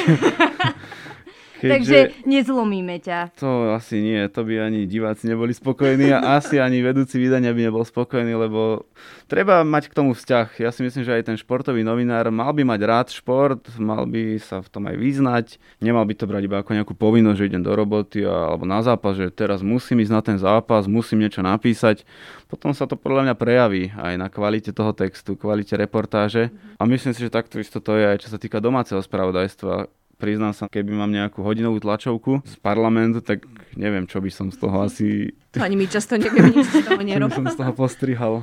Takže 1.71 2.27
nezlomíme 2.27 2.99
ťa. 2.99 3.39
To 3.39 3.71
asi 3.71 4.03
nie, 4.03 4.19
to 4.27 4.43
by 4.43 4.59
ani 4.67 4.83
diváci 4.83 5.31
neboli 5.31 5.55
spokojní 5.55 6.11
a 6.11 6.35
asi 6.35 6.59
ani 6.59 6.83
vedúci 6.83 7.15
vydania 7.15 7.55
by 7.55 7.71
nebol 7.71 7.83
spokojný, 7.87 8.35
lebo 8.35 8.89
treba 9.31 9.63
mať 9.63 9.87
k 9.91 9.97
tomu 9.97 10.11
vzťah. 10.11 10.59
Ja 10.59 10.69
si 10.75 10.83
myslím, 10.83 11.07
že 11.07 11.15
aj 11.15 11.31
ten 11.31 11.37
športový 11.39 11.85
novinár 11.85 12.27
mal 12.33 12.51
by 12.51 12.67
mať 12.67 12.81
rád 12.83 13.07
šport, 13.15 13.63
mal 13.79 14.03
by 14.03 14.37
sa 14.43 14.59
v 14.59 14.67
tom 14.67 14.83
aj 14.89 14.95
vyznať, 14.99 15.45
nemal 15.79 16.03
by 16.03 16.13
to 16.17 16.27
brať 16.27 16.43
iba 16.49 16.57
ako 16.59 16.71
nejakú 16.75 16.93
povinnosť, 16.97 17.37
že 17.39 17.47
idem 17.47 17.63
do 17.63 17.71
roboty 17.71 18.27
a, 18.27 18.51
alebo 18.51 18.67
na 18.67 18.83
zápas, 18.83 19.15
že 19.15 19.31
teraz 19.31 19.63
musím 19.63 20.03
ísť 20.03 20.13
na 20.13 20.21
ten 20.21 20.37
zápas, 20.37 20.89
musím 20.89 21.23
niečo 21.23 21.39
napísať. 21.39 22.03
Potom 22.51 22.69
sa 22.75 22.85
to 22.85 22.93
podľa 22.93 23.31
mňa 23.31 23.35
prejaví 23.39 23.83
aj 23.97 24.13
na 24.19 24.29
kvalite 24.29 24.69
toho 24.69 24.93
textu, 24.93 25.33
kvalite 25.33 25.73
reportáže. 25.73 26.53
A 26.77 26.85
myslím 26.85 27.17
si, 27.17 27.25
že 27.25 27.33
takto 27.33 27.57
isto 27.57 27.81
to 27.81 27.97
je 27.97 28.05
aj 28.05 28.21
čo 28.21 28.29
sa 28.29 28.37
týka 28.37 28.61
domáceho 28.61 29.01
spravodajstva 29.01 29.89
priznám 30.17 30.53
sa, 30.55 30.69
keby 30.69 30.93
mám 30.93 31.11
nejakú 31.11 31.43
hodinovú 31.43 31.81
tlačovku 31.83 32.45
z 32.45 32.55
parlamentu, 32.61 33.19
tak 33.19 33.45
neviem, 33.75 34.07
čo 34.07 34.21
by 34.21 34.29
som 34.29 34.47
z 34.53 34.57
toho 34.57 34.77
asi... 34.85 35.33
To 35.53 35.61
ani 35.61 35.77
my 35.77 35.85
často 35.89 36.15
nevieme, 36.15 36.53
nič 36.53 36.67
z 36.69 36.85
toho 36.85 36.95
Čo 36.97 36.99
by 36.99 37.05
nerob. 37.05 37.31
som 37.33 37.45
z 37.49 37.57
toho 37.57 37.73
postrihal. 37.73 38.33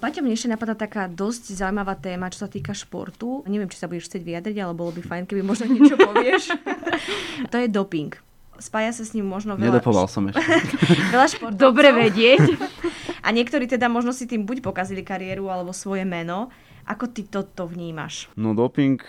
Paťo, 0.00 0.24
mne 0.24 0.32
ešte 0.32 0.48
napadá 0.48 0.72
taká 0.72 1.12
dosť 1.12 1.60
zaujímavá 1.60 1.92
téma, 1.92 2.32
čo 2.32 2.44
sa 2.44 2.48
týka 2.48 2.72
športu. 2.72 3.44
Neviem, 3.44 3.68
či 3.68 3.76
sa 3.76 3.84
budeš 3.84 4.08
chcieť 4.08 4.24
vyjadriť, 4.24 4.56
ale 4.64 4.72
bolo 4.72 4.96
by 4.96 5.04
fajn, 5.04 5.28
keby 5.28 5.44
možno 5.44 5.68
niečo 5.68 6.00
povieš. 6.00 6.56
to 7.52 7.56
je 7.60 7.68
doping. 7.68 8.16
Spája 8.56 8.96
sa 8.96 9.04
s 9.04 9.12
ním 9.12 9.28
možno 9.28 9.60
veľa, 9.60 9.76
Nedopoval 9.76 10.08
som 10.08 10.28
ešte. 10.32 10.40
veľa 11.16 11.28
športovcov. 11.36 11.60
Dobre 11.60 11.92
vedieť. 11.92 12.48
A 13.20 13.28
niektorí 13.28 13.68
teda 13.68 13.92
možno 13.92 14.16
si 14.16 14.24
tým 14.24 14.48
buď 14.48 14.64
pokazili 14.64 15.04
kariéru 15.04 15.52
alebo 15.52 15.76
svoje 15.76 16.08
meno. 16.08 16.48
Ako 16.88 17.12
ty 17.12 17.28
toto 17.28 17.68
vnímaš? 17.68 18.32
No 18.40 18.56
doping, 18.56 19.04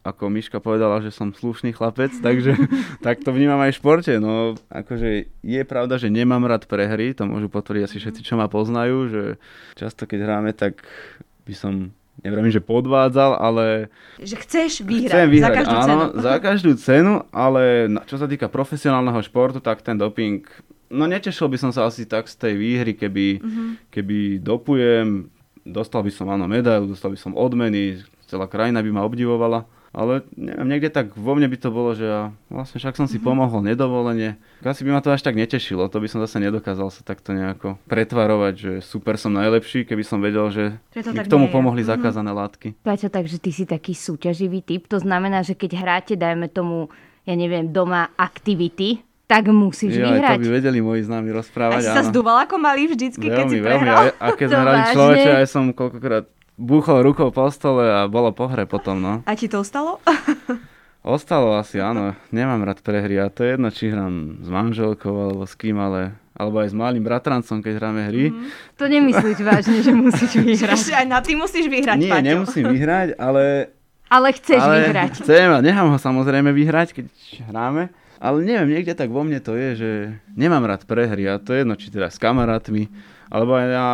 ako 0.00 0.28
Miška 0.28 0.58
povedala, 0.58 0.98
že 0.98 1.08
som 1.08 1.30
slušný 1.30 1.70
chlapec, 1.70 2.10
takže 2.20 2.54
tak 2.98 3.20
to 3.20 3.30
vnímam 3.30 3.58
aj 3.58 3.70
v 3.70 3.78
športe. 3.78 4.12
No 4.16 4.32
akože 4.68 5.08
je 5.38 5.62
pravda, 5.62 5.96
že 5.96 6.08
nemám 6.08 6.42
rád 6.42 6.64
prehry, 6.64 7.10
to 7.10 7.24
môžu 7.24 7.46
potvrdiť 7.46 7.82
asi 7.84 7.96
všetci, 7.96 8.20
čo 8.22 8.34
ma 8.34 8.46
poznajú, 8.46 8.96
že 9.06 9.22
často 9.74 10.04
keď 10.04 10.18
hráme, 10.20 10.50
tak 10.52 10.82
by 11.42 11.52
som 11.52 11.74
neviem, 12.18 12.50
že 12.50 12.58
podvádzal, 12.58 13.36
ale 13.36 13.94
Že 14.18 14.36
chceš 14.38 14.72
vyhrať, 14.82 15.14
chcem 15.14 15.28
vyhrať, 15.28 15.46
za 15.46 15.54
každú 15.56 15.76
áno, 15.76 15.86
cenu. 15.86 16.04
za 16.18 16.34
každú 16.36 16.72
cenu, 16.74 17.12
ale 17.30 17.62
čo 18.04 18.16
sa 18.16 18.26
týka 18.26 18.46
profesionálneho 18.46 19.22
športu, 19.22 19.58
tak 19.58 19.78
ten 19.78 19.94
doping, 19.94 20.42
no 20.88 21.04
netešil 21.04 21.46
by 21.46 21.56
som 21.56 21.70
sa 21.70 21.86
asi 21.86 22.04
tak 22.04 22.26
z 22.26 22.34
tej 22.36 22.54
výhry, 22.54 22.92
keby, 22.92 23.38
Mhm. 23.38 23.64
keby 23.88 24.18
dopujem, 24.40 25.30
dostal 25.62 26.02
by 26.02 26.10
som 26.10 26.26
áno 26.26 26.44
medailu, 26.44 26.88
dostal 26.88 27.08
by 27.08 27.20
som 27.20 27.32
odmeny, 27.32 28.02
celá 28.28 28.44
krajina 28.44 28.78
by 28.78 28.90
ma 28.90 29.02
obdivovala. 29.02 29.64
Ale 29.90 30.20
neviem, 30.30 30.68
niekde 30.68 30.90
tak 30.90 31.16
vo 31.16 31.32
mne 31.32 31.48
by 31.48 31.56
to 31.56 31.68
bolo, 31.68 31.90
že 31.90 32.04
ja 32.04 32.20
vlastne 32.46 32.76
však 32.76 32.92
som 32.94 33.04
Mhm. 33.04 33.10
si 33.10 33.18
pomohol 33.18 33.64
nedovolenie. 33.64 34.36
Asi 34.60 34.84
by 34.84 34.92
ma 34.92 35.00
to 35.00 35.08
až 35.08 35.20
tak 35.22 35.32
netešilo, 35.32 35.88
to 35.88 35.96
by 35.96 36.04
som 36.04 36.20
zase 36.20 36.36
nedokázal 36.38 36.86
sa 36.86 37.00
takto 37.02 37.32
nejako 37.32 37.80
pretvarovať, 37.88 38.54
že 38.54 38.72
super 38.80 39.16
som 39.16 39.32
najlepší, 39.32 39.82
keby 39.82 40.02
som 40.02 40.20
vedel, 40.20 40.44
že 40.48 40.76
Že 40.92 41.02
to 41.02 41.10
mi 41.10 41.18
k 41.18 41.26
tomu 41.26 41.42
nie 41.42 41.50
je. 41.50 41.56
pomohli 41.56 41.82
Mhm. 41.82 41.88
zakázané 41.88 42.30
látky. 42.30 42.68
Paťo, 42.78 43.08
takže 43.08 43.36
ty 43.38 43.50
si 43.50 43.64
taký 43.64 43.90
súťaživý 43.90 44.60
typ. 44.60 44.84
To 44.86 44.98
znamená, 44.98 45.40
že 45.40 45.56
keď 45.56 45.70
hráte, 45.74 46.14
dajme 46.14 46.46
tomu, 46.48 46.92
ja 47.24 47.32
neviem, 47.32 47.64
doma 47.66 48.12
aktivity, 48.14 49.00
tak 49.24 49.44
musíš 49.46 49.92
Jo, 49.94 50.04
vyhrať. 50.06 50.36
to 50.36 50.42
by 50.42 50.50
vedeli 50.54 50.78
moji 50.80 51.00
známi 51.02 51.28
A 51.28 51.34
rozprávať. 51.34 51.80
si 51.82 51.90
sa 51.90 52.00
zdúval 52.02 52.44
ako 52.44 52.56
malý 52.56 52.88
vždycky, 52.88 53.24
keď 53.26 53.44
si 53.46 53.56
Veľmi, 53.56 53.60
veľmi. 53.62 53.84
prehral. 53.84 54.04
A, 54.14 54.22
a 54.22 54.26
keď 54.32 54.46
sme 54.50 54.60
hrali 54.62 54.80
človeče, 54.90 55.30
aj 55.34 55.46
som 55.46 55.64
koľkokrát 55.70 56.24
búchol 56.58 57.06
rukou 57.06 57.30
po 57.30 57.46
stole 57.48 57.86
a 57.86 58.10
bolo 58.10 58.34
po 58.34 58.50
hre 58.50 58.66
potom, 58.66 58.98
no. 58.98 59.14
A 59.24 59.32
ti 59.32 59.46
to 59.46 59.62
ostalo? 59.62 60.02
Ostalo 60.98 61.54
asi, 61.56 61.78
áno. 61.78 62.12
Nemám 62.34 62.66
rád 62.66 62.82
prehry 62.82 63.16
a 63.16 63.30
to 63.30 63.46
je 63.46 63.54
jedno, 63.54 63.70
či 63.70 63.88
hrám 63.88 64.42
s 64.44 64.48
manželkou 64.50 65.08
alebo 65.08 65.46
s 65.46 65.54
kým, 65.54 65.78
ale 65.78 66.18
alebo 66.34 66.60
aj 66.60 66.70
s 66.70 66.76
malým 66.76 67.02
bratrancom, 67.02 67.58
keď 67.58 67.72
hráme 67.80 68.02
hry. 68.10 68.30
To 68.76 68.86
nemyslíš 68.86 69.40
vážne, 69.40 69.78
že 69.80 69.90
musíš 69.90 70.38
vyhrať. 70.44 70.74
Ešte 70.74 70.94
aj 70.94 71.06
na 71.08 71.18
ty 71.18 71.32
musíš 71.34 71.66
vyhrať, 71.66 71.96
Nie, 71.96 72.12
Paťo. 72.12 72.26
nemusím 72.26 72.64
vyhrať, 72.70 73.08
ale 73.16 73.74
Ale 74.10 74.28
chceš 74.36 74.60
ale 74.60 74.74
vyhrať. 74.84 75.10
Chcem 75.22 75.48
a 75.48 75.58
nechám 75.58 75.88
ho 75.88 75.98
samozrejme 75.98 76.50
vyhrať, 76.52 76.88
keď 76.92 77.06
hráme. 77.46 77.90
Ale 78.18 78.42
neviem, 78.42 78.74
niekde 78.74 78.98
tak 78.98 79.14
vo 79.14 79.22
mne 79.22 79.38
to 79.38 79.54
je, 79.54 79.68
že 79.78 79.90
nemám 80.34 80.66
rád 80.66 80.82
prehry 80.82 81.30
a 81.30 81.38
to 81.38 81.54
je 81.54 81.62
jedno, 81.62 81.78
či 81.78 81.88
teda 81.88 82.10
s 82.10 82.18
kamarátmi, 82.18 82.90
alebo 83.28 83.56
aj 83.56 83.66
na 83.68 83.88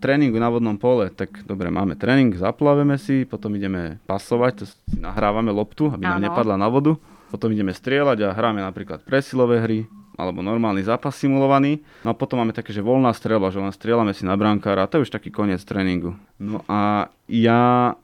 tréningu 0.00 0.40
na 0.40 0.48
vodnom 0.48 0.76
pole. 0.76 1.12
Tak 1.12 1.44
dobre, 1.44 1.68
máme 1.68 1.94
tréning, 1.94 2.32
zaplaveme 2.36 2.96
si, 2.96 3.28
potom 3.28 3.54
ideme 3.54 4.00
pasovať, 4.08 4.52
to 4.60 4.64
si 4.68 4.76
nahrávame 4.96 5.52
loptu, 5.52 5.92
aby 5.92 6.04
nám 6.08 6.24
nepadla 6.24 6.56
na 6.56 6.68
vodu. 6.68 6.96
Potom 7.28 7.52
ideme 7.52 7.76
strieľať 7.76 8.24
a 8.24 8.32
hráme 8.32 8.64
napríklad 8.64 9.04
presilové 9.04 9.60
hry, 9.60 9.78
alebo 10.16 10.40
normálny 10.40 10.82
zápas 10.82 11.14
simulovaný. 11.14 11.84
No 12.02 12.10
a 12.10 12.18
potom 12.18 12.40
máme 12.40 12.56
také, 12.56 12.72
že 12.72 12.80
voľná 12.80 13.12
strelba, 13.12 13.52
že 13.52 13.60
len 13.60 13.70
strieľame 13.70 14.16
si 14.16 14.24
na 14.24 14.34
brankára 14.34 14.82
a 14.82 14.90
to 14.90 14.98
je 14.98 15.04
už 15.06 15.12
taký 15.12 15.28
koniec 15.28 15.60
tréningu. 15.62 16.16
No 16.40 16.64
a 16.66 17.12
ja 17.28 17.94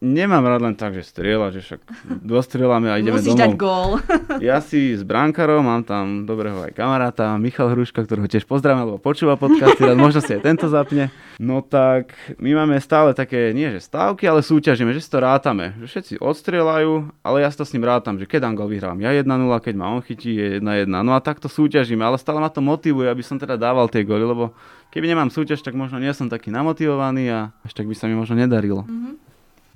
nemám 0.00 0.42
rád 0.42 0.64
len 0.64 0.74
tak, 0.74 0.96
že 0.96 1.04
strieľa, 1.04 1.52
že 1.52 1.60
však 1.60 1.80
dostrieľame 2.24 2.88
a 2.88 2.96
ideme 2.96 3.20
Musíš 3.20 3.36
domov. 3.36 3.42
dať 3.44 3.52
gól. 3.54 3.90
Ja 4.40 4.64
si 4.64 4.96
s 4.96 5.04
brankárom 5.04 5.60
mám 5.60 5.84
tam 5.84 6.24
dobrého 6.24 6.56
aj 6.64 6.72
kamaráta, 6.72 7.36
Michal 7.36 7.76
Hruška, 7.76 8.08
ktorého 8.08 8.24
tiež 8.24 8.48
pozdravím, 8.48 8.88
lebo 8.88 8.96
počúva 8.96 9.36
podcasty, 9.36 9.84
rád 9.84 10.00
možno 10.00 10.24
si 10.24 10.32
aj 10.32 10.42
tento 10.42 10.66
zapne. 10.72 11.12
No 11.36 11.60
tak 11.60 12.16
my 12.40 12.56
máme 12.56 12.80
stále 12.80 13.12
také, 13.12 13.52
nie 13.52 13.68
že 13.76 13.84
stávky, 13.84 14.24
ale 14.24 14.40
súťažíme, 14.40 14.96
že 14.96 15.04
si 15.04 15.12
to 15.12 15.20
rátame. 15.20 15.76
Že 15.84 15.86
všetci 15.86 16.14
odstrieľajú, 16.24 16.92
ale 17.20 17.36
ja 17.44 17.48
si 17.52 17.60
to 17.60 17.68
s 17.68 17.72
ním 17.76 17.84
rátam, 17.84 18.16
že 18.16 18.24
keď 18.24 18.48
dám 18.48 18.54
gol 18.56 18.72
vyhrávam 18.72 19.00
ja 19.04 19.12
1-0, 19.12 19.28
keď 19.60 19.74
ma 19.76 19.92
on 19.92 20.00
chytí 20.00 20.32
je 20.32 20.46
1-1. 20.64 20.88
No 20.88 21.12
a 21.12 21.20
takto 21.20 21.52
súťažíme, 21.52 22.00
ale 22.00 22.16
stále 22.16 22.40
ma 22.40 22.48
to 22.48 22.64
motivuje, 22.64 23.12
aby 23.12 23.20
som 23.20 23.36
teda 23.36 23.60
dával 23.60 23.92
tie 23.92 24.06
góly, 24.08 24.24
lebo 24.24 24.56
keby 24.88 25.12
nemám 25.12 25.28
súťaž, 25.28 25.60
tak 25.60 25.76
možno 25.76 26.00
nie 26.00 26.10
som 26.16 26.32
taký 26.32 26.48
namotivovaný 26.48 27.28
a 27.28 27.38
až 27.60 27.76
tak 27.76 27.84
by 27.84 27.92
sa 27.92 28.08
mi 28.08 28.16
možno 28.16 28.40
nedarilo. 28.40 28.88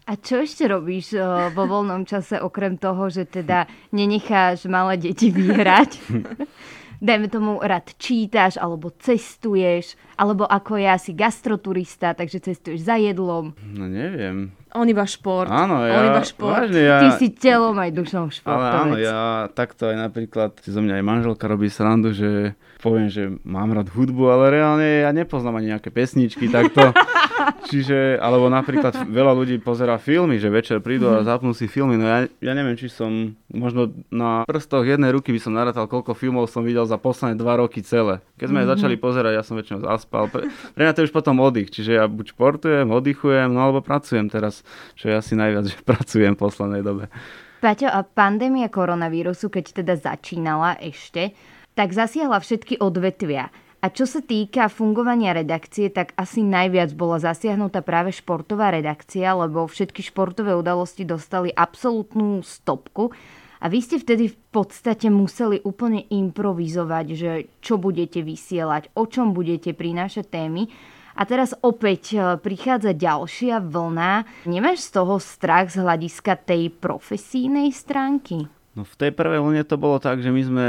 A 0.04 0.20
čo 0.20 0.44
ešte 0.44 0.68
robíš 0.68 1.16
eh, 1.16 1.24
vo 1.56 1.64
voľnom 1.64 2.04
čase, 2.04 2.36
okrem 2.36 2.76
toho, 2.76 3.08
že 3.08 3.24
teda 3.24 3.64
nenecháš 3.88 4.68
malé 4.68 5.00
deti 5.00 5.32
vyhrať? 5.32 5.90
Dajme 7.04 7.28
tomu, 7.28 7.60
rád 7.60 7.92
čítaš, 8.00 8.56
alebo 8.56 8.88
cestuješ, 8.88 9.92
alebo 10.16 10.48
ako 10.48 10.80
ja 10.80 10.96
si 10.96 11.12
gastroturista, 11.12 12.16
takže 12.16 12.40
cestuješ 12.40 12.80
za 12.86 12.96
jedlom. 12.96 13.52
No 13.60 13.84
neviem. 13.84 14.56
On 14.72 14.88
iba 14.88 15.04
šport. 15.04 15.52
Áno, 15.52 15.84
On 15.84 15.90
ja, 15.90 16.08
iba 16.08 16.22
šport. 16.24 16.64
vážne, 16.64 16.80
ja, 16.80 16.98
Ty 17.04 17.08
si 17.20 17.28
telom 17.30 17.76
aj 17.76 17.90
dušou 17.92 18.24
Ale 18.26 18.32
športovec. 18.32 18.80
áno, 18.80 18.94
ja 18.96 19.20
takto 19.52 19.92
aj 19.92 19.96
napríklad, 20.00 20.50
zo 20.64 20.80
mňa 20.80 20.94
aj 20.98 21.04
manželka 21.04 21.44
robí 21.44 21.68
srandu, 21.68 22.16
že 22.16 22.56
poviem, 22.80 23.12
že 23.12 23.36
mám 23.44 23.74
rád 23.74 23.92
hudbu, 23.92 24.24
ale 24.30 24.44
reálne 24.60 25.04
ja 25.04 25.10
nepoznám 25.12 25.60
ani 25.60 25.76
nejaké 25.76 25.92
pesničky 25.92 26.48
takto. 26.48 26.88
Čiže, 27.70 28.20
alebo 28.20 28.48
napríklad 28.48 29.08
veľa 29.08 29.32
ľudí 29.34 29.56
pozera 29.60 29.96
filmy, 30.00 30.36
že 30.40 30.52
večer 30.52 30.78
prídu 30.80 31.10
a 31.10 31.24
zapnú 31.26 31.52
si 31.52 31.68
filmy. 31.68 31.96
No 31.96 32.06
ja, 32.06 32.18
ja 32.40 32.52
neviem, 32.52 32.76
či 32.76 32.88
som, 32.92 33.34
možno 33.50 33.92
na 34.08 34.44
prstoch 34.44 34.84
jednej 34.84 35.12
ruky 35.12 35.32
by 35.34 35.40
som 35.40 35.52
narátal, 35.56 35.88
koľko 35.88 36.16
filmov 36.16 36.48
som 36.48 36.64
videl 36.64 36.84
za 36.84 36.96
posledné 37.00 37.36
dva 37.40 37.60
roky 37.60 37.84
celé. 37.84 38.20
Keď 38.36 38.46
sme 38.48 38.64
mm-hmm. 38.64 38.72
začali 38.76 38.96
pozerať, 39.00 39.32
ja 39.36 39.42
som 39.44 39.56
väčšinou 39.56 39.80
zaspal. 39.84 40.28
Pre, 40.28 40.46
pre 40.48 40.82
mňa 40.84 40.92
to 40.94 41.00
je 41.04 41.06
už 41.08 41.14
potom 41.14 41.40
oddych, 41.40 41.72
čiže 41.72 41.98
ja 41.98 42.04
buď 42.06 42.36
športujem, 42.36 42.88
oddychujem, 42.88 43.50
no 43.52 43.60
alebo 43.64 43.80
pracujem 43.84 44.28
teraz, 44.28 44.64
čo 44.94 45.10
je 45.10 45.14
asi 45.16 45.32
najviac, 45.36 45.68
že 45.68 45.78
pracujem 45.90 46.36
v 46.36 46.40
poslednej 46.40 46.82
dobe. 46.84 47.10
Paťo, 47.64 47.88
a 47.88 48.04
pandémia 48.04 48.68
koronavírusu, 48.68 49.48
keď 49.48 49.80
teda 49.80 49.94
začínala 49.96 50.76
ešte, 50.84 51.32
tak 51.72 51.96
zasiahla 51.96 52.38
všetky 52.38 52.78
odvetvia. 52.78 53.48
A 53.84 53.92
čo 53.92 54.08
sa 54.08 54.24
týka 54.24 54.72
fungovania 54.72 55.36
redakcie, 55.36 55.92
tak 55.92 56.16
asi 56.16 56.40
najviac 56.40 56.96
bola 56.96 57.20
zasiahnutá 57.20 57.84
práve 57.84 58.16
športová 58.16 58.72
redakcia, 58.72 59.36
lebo 59.36 59.68
všetky 59.68 60.00
športové 60.00 60.56
udalosti 60.56 61.04
dostali 61.04 61.52
absolútnu 61.52 62.40
stopku. 62.40 63.12
A 63.60 63.68
vy 63.68 63.84
ste 63.84 64.00
vtedy 64.00 64.32
v 64.32 64.38
podstate 64.48 65.12
museli 65.12 65.60
úplne 65.68 66.00
improvizovať, 66.08 67.06
že 67.12 67.52
čo 67.60 67.76
budete 67.76 68.24
vysielať, 68.24 68.88
o 68.96 69.04
čom 69.04 69.36
budete 69.36 69.76
prinášať 69.76 70.32
témy. 70.32 70.72
A 71.20 71.28
teraz 71.28 71.52
opäť 71.60 72.16
e, 72.16 72.40
prichádza 72.40 72.96
ďalšia 72.96 73.60
vlna. 73.60 74.24
Nemáš 74.48 74.88
z 74.88 74.96
toho 74.96 75.20
strach 75.20 75.68
z 75.68 75.84
hľadiska 75.84 76.40
tej 76.40 76.72
profesijnej 76.72 77.68
stránky? 77.68 78.48
No 78.72 78.88
v 78.88 78.94
tej 78.96 79.12
prvej 79.12 79.44
vlne 79.44 79.62
to 79.68 79.76
bolo 79.76 80.00
tak, 80.00 80.24
že 80.24 80.32
my 80.32 80.42
sme 80.42 80.66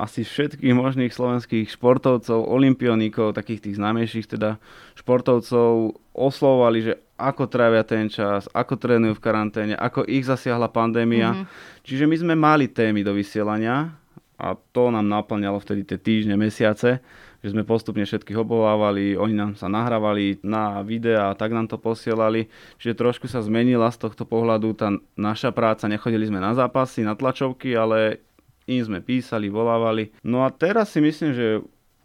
asi 0.00 0.24
všetkých 0.24 0.72
možných 0.72 1.12
slovenských 1.12 1.68
športovcov, 1.68 2.48
olimpionikov, 2.48 3.36
takých 3.36 3.68
tých 3.68 3.76
známejších 3.76 4.32
teda 4.32 4.56
športovcov 4.96 6.00
oslovovali, 6.16 6.78
že 6.80 6.92
ako 7.20 7.44
trávia 7.52 7.84
ten 7.84 8.08
čas, 8.08 8.48
ako 8.56 8.80
trénujú 8.80 9.20
v 9.20 9.24
karanténe, 9.24 9.74
ako 9.76 10.08
ich 10.08 10.24
zasiahla 10.24 10.72
pandémia. 10.72 11.36
Mm-hmm. 11.36 11.84
Čiže 11.84 12.04
my 12.08 12.16
sme 12.16 12.34
mali 12.34 12.72
témy 12.72 13.04
do 13.04 13.12
vysielania 13.12 13.92
a 14.40 14.56
to 14.72 14.88
nám 14.88 15.04
naplňalo 15.04 15.60
vtedy 15.60 15.84
tie 15.84 16.00
týždne, 16.00 16.40
mesiace, 16.40 17.04
že 17.44 17.52
sme 17.52 17.64
postupne 17.64 18.00
všetkých 18.04 18.40
obvolávali, 18.40 19.16
oni 19.16 19.36
nám 19.36 19.52
sa 19.56 19.68
nahrávali 19.68 20.40
na 20.40 20.80
videá 20.80 21.32
a 21.32 21.36
tak 21.36 21.52
nám 21.52 21.68
to 21.68 21.76
posielali. 21.76 22.48
Čiže 22.80 22.96
trošku 22.96 23.28
sa 23.28 23.44
zmenila 23.44 23.92
z 23.92 24.00
tohto 24.00 24.24
pohľadu 24.24 24.72
tá 24.76 24.96
naša 25.16 25.52
práca. 25.52 25.92
Nechodili 25.92 26.24
sme 26.24 26.40
na 26.40 26.56
zápasy, 26.56 27.04
na 27.04 27.12
tlačovky, 27.12 27.76
ale 27.76 28.24
im 28.70 28.82
sme 28.86 29.02
písali, 29.02 29.50
volávali. 29.50 30.14
No 30.22 30.46
a 30.46 30.54
teraz 30.54 30.94
si 30.94 31.02
myslím, 31.02 31.34
že 31.34 31.46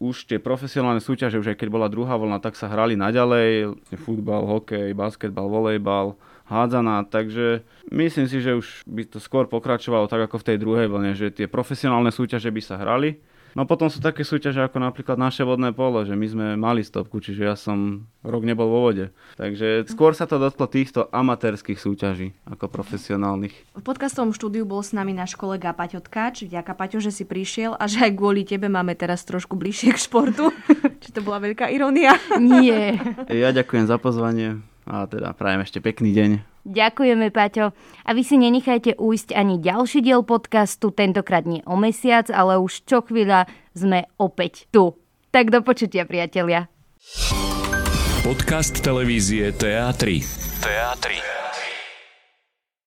už 0.02 0.28
tie 0.28 0.42
profesionálne 0.42 1.00
súťaže, 1.00 1.40
už 1.40 1.56
aj 1.56 1.58
keď 1.62 1.70
bola 1.72 1.88
druhá 1.88 2.20
vlna, 2.20 2.44
tak 2.44 2.60
sa 2.60 2.68
hrali 2.68 3.00
naďalej. 3.00 3.80
Futbal, 3.96 4.44
hokej, 4.44 4.92
basketbal, 4.92 5.48
volejbal, 5.48 6.20
hádzaná, 6.52 7.08
takže 7.08 7.64
myslím 7.94 8.28
si, 8.28 8.44
že 8.44 8.60
už 8.60 8.84
by 8.84 9.08
to 9.08 9.24
skôr 9.24 9.48
pokračovalo 9.48 10.12
tak 10.12 10.28
ako 10.28 10.42
v 10.42 10.48
tej 10.52 10.58
druhej 10.60 10.88
vlne, 10.92 11.16
že 11.16 11.32
tie 11.32 11.48
profesionálne 11.48 12.12
súťaže 12.12 12.52
by 12.52 12.62
sa 12.62 12.76
hrali. 12.76 13.24
No 13.56 13.64
potom 13.64 13.88
sú 13.88 14.04
také 14.04 14.28
súťaže 14.28 14.60
ako 14.60 14.84
napríklad 14.84 15.16
naše 15.16 15.48
vodné 15.48 15.72
polo, 15.72 16.04
že 16.04 16.12
my 16.12 16.28
sme 16.28 16.46
mali 16.60 16.84
stopku, 16.84 17.24
čiže 17.24 17.48
ja 17.48 17.56
som 17.56 18.04
rok 18.20 18.44
nebol 18.44 18.68
vo 18.68 18.84
vode. 18.84 19.16
Takže 19.40 19.88
skôr 19.88 20.12
sa 20.12 20.28
to 20.28 20.36
dotklo 20.36 20.68
týchto 20.68 21.08
amatérských 21.08 21.80
súťaží 21.80 22.36
ako 22.44 22.68
profesionálnych. 22.68 23.56
V 23.80 23.80
podcastovom 23.80 24.36
štúdiu 24.36 24.68
bol 24.68 24.84
s 24.84 24.92
nami 24.92 25.16
náš 25.16 25.40
kolega 25.40 25.72
Paťo 25.72 26.04
Tkač. 26.04 26.52
Ďaká 26.52 26.76
Paťo, 26.76 27.00
že 27.00 27.16
si 27.16 27.24
prišiel 27.24 27.80
a 27.80 27.88
že 27.88 28.04
aj 28.04 28.20
kvôli 28.20 28.44
tebe 28.44 28.68
máme 28.68 28.92
teraz 28.92 29.24
trošku 29.24 29.56
bližšie 29.56 29.96
k 29.96 30.04
športu. 30.04 30.52
Či 31.08 31.16
to 31.16 31.24
bola 31.24 31.40
veľká 31.40 31.72
irónia? 31.72 32.20
Nie. 32.38 33.00
Ja 33.36 33.52
ďakujem 33.52 33.88
za 33.88 34.00
pozvanie 34.00 34.64
a 34.88 35.06
teda 35.10 35.36
prajem 35.36 35.62
ešte 35.66 35.80
pekný 35.84 36.14
deň. 36.16 36.55
Ďakujeme, 36.66 37.30
Paťo. 37.30 37.78
A 38.04 38.10
vy 38.18 38.26
si 38.26 38.42
nenechajte 38.42 38.98
ujsť 38.98 39.38
ani 39.38 39.62
ďalší 39.62 40.02
diel 40.02 40.26
podcastu, 40.26 40.90
tentokrát 40.90 41.46
nie 41.46 41.62
o 41.70 41.78
mesiac, 41.78 42.26
ale 42.34 42.58
už 42.58 42.90
čo 42.90 43.06
chvíľa 43.06 43.46
sme 43.78 44.10
opäť 44.18 44.66
tu. 44.74 44.98
Tak 45.30 45.54
do 45.54 45.62
počutia, 45.62 46.10
priatelia. 46.10 46.66
Podcast 48.26 48.82
televízie 48.82 49.54
TA3. 49.54 50.26
TA3. 50.66 51.45